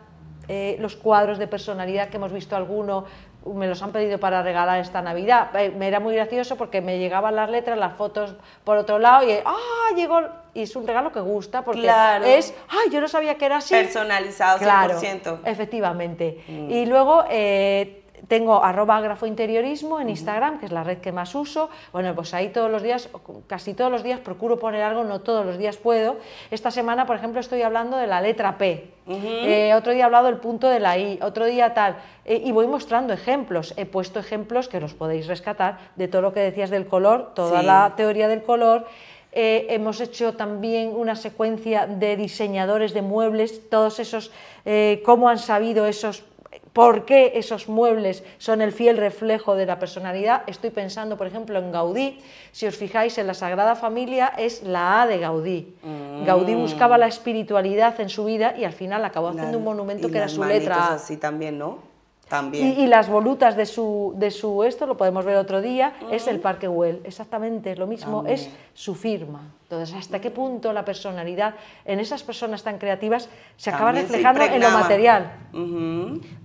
eh, 0.49 0.75
los 0.79 0.95
cuadros 0.97 1.37
de 1.37 1.47
personalidad 1.47 2.09
que 2.09 2.17
hemos 2.17 2.33
visto 2.33 2.55
alguno, 2.57 3.05
me 3.45 3.67
los 3.67 3.81
han 3.81 3.91
pedido 3.93 4.19
para 4.19 4.43
regalar 4.43 4.79
esta 4.79 5.01
Navidad. 5.01 5.55
Eh, 5.55 5.71
me 5.77 5.87
era 5.87 5.99
muy 6.01 6.13
gracioso 6.13 6.57
porque 6.57 6.81
me 6.81 6.97
llegaban 6.99 7.35
las 7.35 7.49
letras, 7.49 7.77
las 7.77 7.93
fotos 7.95 8.35
por 8.65 8.75
otro 8.77 8.99
lado 8.99 9.25
y 9.27 9.31
¡ah! 9.45 9.95
Llegó, 9.95 10.21
y 10.53 10.63
es 10.63 10.75
un 10.75 10.85
regalo 10.85 11.11
que 11.11 11.19
gusta 11.21 11.63
porque 11.63 11.81
Claro. 11.81 12.25
es 12.25 12.53
¡ay! 12.67 12.91
Yo 12.91 12.99
no 12.99 13.07
sabía 13.07 13.35
que 13.35 13.45
era 13.45 13.57
así. 13.57 13.73
Personalizado 13.73 14.59
100%. 14.59 15.39
efectivamente. 15.45 16.43
Mm. 16.47 16.69
Y 16.71 16.85
luego 16.85 17.23
eh, 17.29 17.98
tengo 18.27 18.63
arroba 18.63 18.99
grafointeriorismo 19.01 19.99
en 19.99 20.09
Instagram, 20.09 20.59
que 20.59 20.65
es 20.65 20.71
la 20.71 20.83
red 20.83 20.97
que 20.99 21.11
más 21.11 21.33
uso. 21.35 21.69
Bueno, 21.91 22.13
pues 22.15 22.33
ahí 22.33 22.49
todos 22.49 22.69
los 22.69 22.81
días, 22.81 23.09
casi 23.47 23.73
todos 23.73 23.91
los 23.91 24.03
días, 24.03 24.19
procuro 24.19 24.59
poner 24.59 24.81
algo, 24.81 25.03
no 25.03 25.21
todos 25.21 25.45
los 25.45 25.57
días 25.57 25.77
puedo. 25.77 26.17
Esta 26.51 26.71
semana, 26.71 27.05
por 27.05 27.15
ejemplo, 27.15 27.39
estoy 27.39 27.61
hablando 27.61 27.97
de 27.97 28.07
la 28.07 28.21
letra 28.21 28.57
P. 28.57 28.91
Eh, 29.07 29.73
otro 29.75 29.91
día 29.93 30.01
he 30.01 30.05
hablado 30.05 30.27
del 30.27 30.37
punto 30.37 30.69
de 30.69 30.79
la 30.79 30.97
I, 30.97 31.19
otro 31.21 31.45
día 31.45 31.73
tal. 31.73 31.95
Eh, 32.25 32.41
y 32.45 32.51
voy 32.51 32.67
mostrando 32.67 33.11
ejemplos. 33.13 33.73
He 33.77 33.85
puesto 33.85 34.19
ejemplos 34.19 34.67
que 34.67 34.79
los 34.79 34.93
podéis 34.93 35.25
rescatar 35.27 35.79
de 35.95 36.07
todo 36.07 36.21
lo 36.21 36.33
que 36.33 36.41
decías 36.41 36.69
del 36.69 36.85
color, 36.85 37.33
toda 37.33 37.61
Sí. 37.61 37.65
la 37.65 37.93
teoría 37.95 38.27
del 38.27 38.43
color. 38.43 38.85
Eh, 39.31 39.67
hemos 39.69 40.01
hecho 40.01 40.33
también 40.33 40.89
una 40.95 41.15
secuencia 41.15 41.85
de 41.85 42.17
diseñadores 42.17 42.93
de 42.93 43.03
muebles, 43.03 43.69
todos 43.69 43.99
esos, 43.99 44.31
eh, 44.65 45.03
cómo 45.05 45.29
han 45.29 45.37
sabido 45.37 45.85
esos, 45.85 46.23
por 46.79 47.03
qué 47.03 47.33
esos 47.35 47.67
muebles 47.67 48.23
son 48.37 48.61
el 48.61 48.71
fiel 48.71 48.95
reflejo 48.95 49.55
de 49.55 49.65
la 49.65 49.79
personalidad. 49.79 50.43
Estoy 50.47 50.69
pensando, 50.69 51.17
por 51.17 51.27
ejemplo, 51.27 51.59
en 51.59 51.73
Gaudí. 51.73 52.21
Si 52.53 52.67
os 52.67 52.77
fijáis, 52.77 53.17
en 53.17 53.27
la 53.27 53.33
Sagrada 53.33 53.75
Familia 53.75 54.31
es 54.37 54.63
la 54.63 55.01
A 55.01 55.05
de 55.05 55.17
Gaudí. 55.17 55.75
Gaudí 56.25 56.55
buscaba 56.55 56.97
la 56.97 57.07
espiritualidad 57.07 57.99
en 57.99 58.07
su 58.07 58.23
vida 58.23 58.55
y 58.57 58.63
al 58.63 58.71
final 58.71 59.03
acabó 59.03 59.27
haciendo 59.27 59.57
un 59.57 59.65
monumento 59.65 60.09
que 60.09 60.19
era 60.19 60.29
su 60.29 60.41
letra 60.41 60.75
A. 60.77 60.93
así 60.93 61.17
también, 61.17 61.57
¿no? 61.57 61.88
También. 62.29 62.67
Y, 62.67 62.83
y 62.83 62.87
las 62.87 63.09
volutas 63.09 63.57
de 63.57 63.65
su, 63.65 64.13
de 64.15 64.31
su 64.31 64.63
esto, 64.63 64.85
lo 64.85 64.95
podemos 64.95 65.25
ver 65.25 65.35
otro 65.35 65.61
día, 65.61 65.93
es 66.11 66.27
el 66.27 66.39
Parque 66.39 66.67
Güell. 66.67 67.01
Exactamente 67.03 67.75
lo 67.75 67.87
mismo, 67.87 68.23
es 68.27 68.49
su 68.73 68.95
firma. 68.95 69.41
Entonces, 69.63 69.95
¿hasta 69.95 70.19
qué 70.21 70.31
punto 70.31 70.71
la 70.71 70.85
personalidad 70.85 71.55
en 71.85 71.99
esas 71.99 72.23
personas 72.23 72.63
tan 72.63 72.77
creativas 72.77 73.29
se 73.57 73.69
acaba 73.69 73.87
También 73.87 74.07
se 74.07 74.13
reflejando 74.13 74.43
en 74.43 74.61
lo 74.61 74.71
material? 74.71 75.31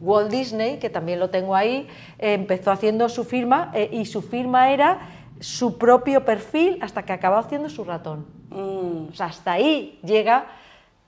Walt 0.00 0.30
Disney, 0.30 0.78
que 0.78 0.90
también 0.90 1.20
lo 1.20 1.30
tengo 1.30 1.54
ahí, 1.54 1.86
eh, 2.18 2.34
empezó 2.34 2.70
haciendo 2.70 3.08
su 3.08 3.24
firma 3.24 3.70
eh, 3.74 3.88
y 3.92 4.06
su 4.06 4.22
firma 4.22 4.70
era 4.70 4.98
su 5.40 5.78
propio 5.78 6.24
perfil 6.24 6.78
hasta 6.80 7.02
que 7.02 7.12
acabó 7.12 7.36
haciendo 7.36 7.68
su 7.68 7.84
ratón. 7.84 8.26
Mm. 8.50 9.08
O 9.10 9.14
sea, 9.14 9.26
hasta 9.26 9.52
ahí 9.52 9.98
llega 10.02 10.46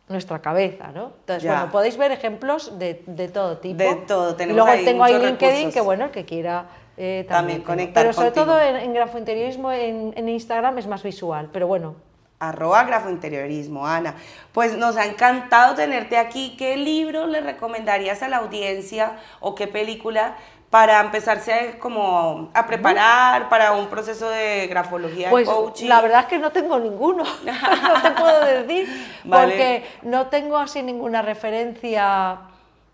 nuestra 0.09 0.41
cabeza, 0.41 0.93
¿no? 0.95 1.13
Entonces, 1.21 1.43
Ya. 1.43 1.53
bueno, 1.55 1.73
podéis 1.73 1.97
ver 1.97 2.13
ejemplos 2.13 2.79
de, 2.79 3.03
de 3.07 3.29
todo 3.29 3.59
tipo. 3.59 3.83
De 3.83 3.95
todo, 4.07 4.33
Y 4.33 4.35
tenemos 4.35 4.57
luego 4.57 4.71
ahí 4.79 4.85
tengo 4.85 5.05
ahí 5.05 5.15
LinkedIn, 5.19 5.51
recursos. 5.57 5.75
que 5.75 5.81
bueno, 5.81 6.05
el 6.07 6.11
que 6.13 6.25
quiera 6.25 6.67
eh, 6.97 7.25
También 7.29 7.59
también. 7.59 7.63
conectar 7.63 8.03
Pero 8.05 8.13
sobre 8.13 8.29
contigo. 8.29 8.47
todo 8.47 8.61
en, 8.61 8.77
en 8.77 8.95
grafointeriorismo, 8.95 9.73
en, 9.73 10.15
en 10.17 10.29
Instagram 10.29 10.79
es 10.79 10.87
más 10.87 11.03
visual, 11.03 11.51
pero 11.53 11.67
bueno. 11.67 11.95
Arroba 12.39 12.85
grafointeriorismo, 12.85 13.87
Ana. 13.87 14.15
Pues 14.53 14.77
nos 14.77 14.97
ha 14.99 15.07
encantado 15.07 15.75
tenerte 15.75 16.19
aquí. 16.19 16.55
¿Qué 16.59 16.77
libro 16.77 17.27
le 17.27 17.41
recomendarías 17.41 18.23
a 18.23 18.29
la 18.29 18.37
audiencia 18.39 19.17
o 19.41 19.55
qué 19.55 19.67
película 19.67 20.37
para 20.77 21.01
empezarse 21.01 21.53
a, 21.55 21.79
como 21.79 22.51
a 22.53 22.67
preparar 22.67 23.49
para 23.49 23.73
un 23.73 23.87
proceso 23.87 24.29
de 24.29 24.67
grafología, 24.67 25.31
Pues 25.31 25.49
coaching? 25.49 25.89
la 25.89 26.03
verdad 26.03 26.21
es 26.21 26.27
que 26.27 26.39
no 26.39 26.51
tengo 26.53 26.79
ninguno, 26.79 27.25
no 27.45 28.03
te 28.03 28.11
puedo 28.11 28.45
decir, 28.45 28.87
Vale. 29.25 29.47
porque 29.47 29.85
no 30.03 30.27
tengo 30.27 30.59
así 30.59 30.83
ninguna 30.83 31.23
referencia. 31.23 32.37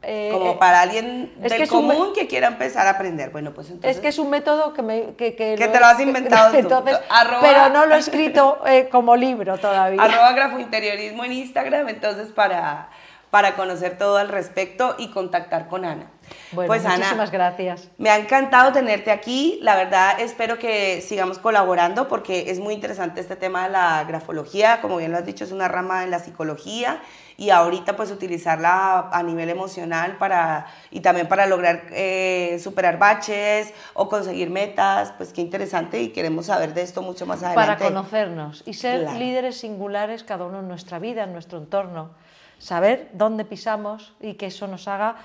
eh, 0.01 0.29
como 0.33 0.53
eh, 0.53 0.57
para 0.61 0.81
alguien 0.83 1.33
del 1.39 1.57
que 1.57 1.67
común 1.67 2.13
que 2.15 2.29
quiera 2.29 2.47
empezar 2.47 2.87
a 2.87 2.91
aprender. 2.91 3.31
Bueno, 3.31 3.51
pues 3.53 3.69
entonces... 3.71 3.97
Es 3.97 4.01
que 4.01 4.09
es 4.09 4.19
un 4.21 4.31
método 4.31 4.73
que, 4.75 4.83
me, 4.83 5.15
que, 5.17 5.35
que 5.35 5.57
Que 5.57 5.67
te 5.67 5.81
lo 5.81 5.87
has 5.87 5.99
inventado 5.99 6.53
tú. 6.53 6.59
entonces, 6.59 7.01
Arroba- 7.09 7.41
pero 7.41 7.69
no 7.71 7.87
lo 7.87 7.97
he 7.97 7.99
escrito 7.99 8.61
eh, 8.65 8.89
como 8.93 9.17
libro 9.17 9.59
todavía. 9.59 10.01
Arroba 10.01 10.31
grafointeriorismo 10.35 11.25
en 11.25 11.33
Instagram, 11.33 11.89
entonces 11.89 12.29
para, 12.29 12.91
para 13.31 13.57
conocer 13.57 13.99
todo 13.99 14.19
al 14.19 14.29
respecto 14.29 14.95
y 14.99 15.09
contactar 15.11 15.67
con 15.67 15.85
Ana. 15.85 16.07
Bueno, 16.53 16.67
pues 16.69 16.83
muchísimas 16.83 17.13
Ana, 17.13 17.31
gracias. 17.31 17.89
me 17.99 18.11
ha 18.11 18.17
encantado 18.19 18.73
tenerte 18.73 19.11
aquí. 19.11 19.59
La 19.63 19.75
verdad, 19.77 20.21
espero 20.21 20.59
que 20.59 21.01
sigamos 21.01 21.39
colaborando 21.39 22.09
porque 22.09 22.51
es 22.51 22.61
muy 22.61 22.75
interesante 22.75 23.21
este 23.21 23.37
tema 23.37 23.65
de 23.65 23.71
la 23.71 24.05
grafología. 24.05 24.81
Como 24.83 24.97
bien 24.99 25.13
lo 25.13 25.19
has 25.19 25.25
dicho, 25.25 25.45
es 25.45 25.53
una 25.53 25.69
rama 25.69 26.03
de 26.03 26.09
la 26.09 26.19
psicología 26.19 27.01
y 27.39 27.49
ahorita 27.51 27.97
pues 27.97 28.11
utilizarla 28.11 29.09
a 29.11 29.23
nivel 29.23 29.49
emocional 29.49 30.19
para 30.19 30.67
y 30.91 31.01
también 31.01 31.27
para 31.29 31.47
lograr 31.47 31.85
eh, 31.91 32.59
superar 32.63 32.99
baches 32.99 33.73
o 33.95 34.09
conseguir 34.09 34.51
metas. 34.51 35.13
Pues 35.17 35.33
qué 35.33 35.41
interesante 35.41 36.03
y 36.03 36.09
queremos 36.11 36.47
saber 36.47 36.75
de 36.75 36.83
esto 36.83 37.01
mucho 37.03 37.25
más 37.25 37.41
Para 37.41 37.53
adelante. 37.53 37.85
conocernos 37.85 38.63
y 38.67 38.75
ser 38.75 39.01
Claro. 39.03 39.19
líderes 39.19 39.59
singulares 39.59 40.23
cada 40.23 40.45
uno 40.45 40.61
en 40.61 40.69
nuestra 40.69 40.99
vida, 40.99 41.25
en 41.25 41.33
nuestro 41.33 41.59
entorno. 41.59 42.11
Saber 42.59 43.09
dónde 43.15 43.45
pisamos 43.45 44.13
y 44.21 44.35
que 44.35 44.47
eso 44.47 44.69
nos 44.69 44.87
haga 44.87 45.17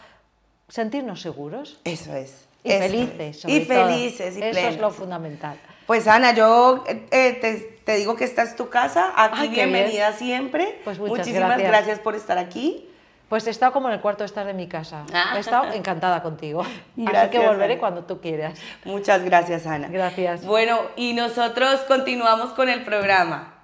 sentirnos 0.69 1.21
seguros 1.21 1.79
Eso 1.83 2.13
es. 2.15 2.45
y 2.63 2.71
eso 2.71 2.79
felices. 2.81 3.41
sobre 3.41 3.55
Y 3.55 3.65
todo. 3.65 3.87
felices 3.87 4.35
y 4.35 4.39
Eso 4.39 4.47
es 4.47 4.57
plenos. 4.57 4.77
lo 4.81 4.91
fundamental. 4.91 5.57
Pues 5.85 6.07
Ana, 6.07 6.33
yo 6.33 6.83
eh, 6.87 7.77
te, 7.85 7.95
digo 7.95 8.15
que 8.17 8.25
esta 8.25 8.43
es 8.43 8.55
tu 8.57 8.69
casa, 8.69 9.13
aquí 9.15 9.47
bienvenida 9.47 10.11
siempre. 10.13 10.81
Pues 10.83 10.99
muchas 10.99 11.19
Muchísimas 11.19 11.57
gracias. 11.57 11.99
por 11.99 12.15
estar 12.15 12.37
aquí. 12.37 12.89
Pues 13.29 13.45
he 13.47 13.49
estado 13.49 13.73
como 13.73 13.89
en 13.89 13.95
el 13.95 14.01
cuarto 14.01 14.23
de 14.23 14.25
estar 14.27 14.45
de 14.45 14.53
mi 14.53 14.67
casa. 14.67 15.05
Ah. 15.13 15.33
He 15.35 15.39
estado 15.39 15.71
encantada 15.73 16.21
contigo. 16.23 16.63
Gracias, 16.95 17.23
Así 17.23 17.31
que 17.31 17.45
volveré 17.45 17.77
cuando 17.77 18.03
tú 18.05 18.19
quieras. 18.21 18.57
Muchas 18.85 19.23
gracias, 19.23 19.65
Ana. 19.65 19.87
Gracias. 19.89 20.45
Bueno, 20.45 20.79
y 20.95 21.13
nosotros 21.13 21.81
continuamos 21.87 22.51
con 22.53 22.69
el 22.69 22.83
programa. 22.83 23.56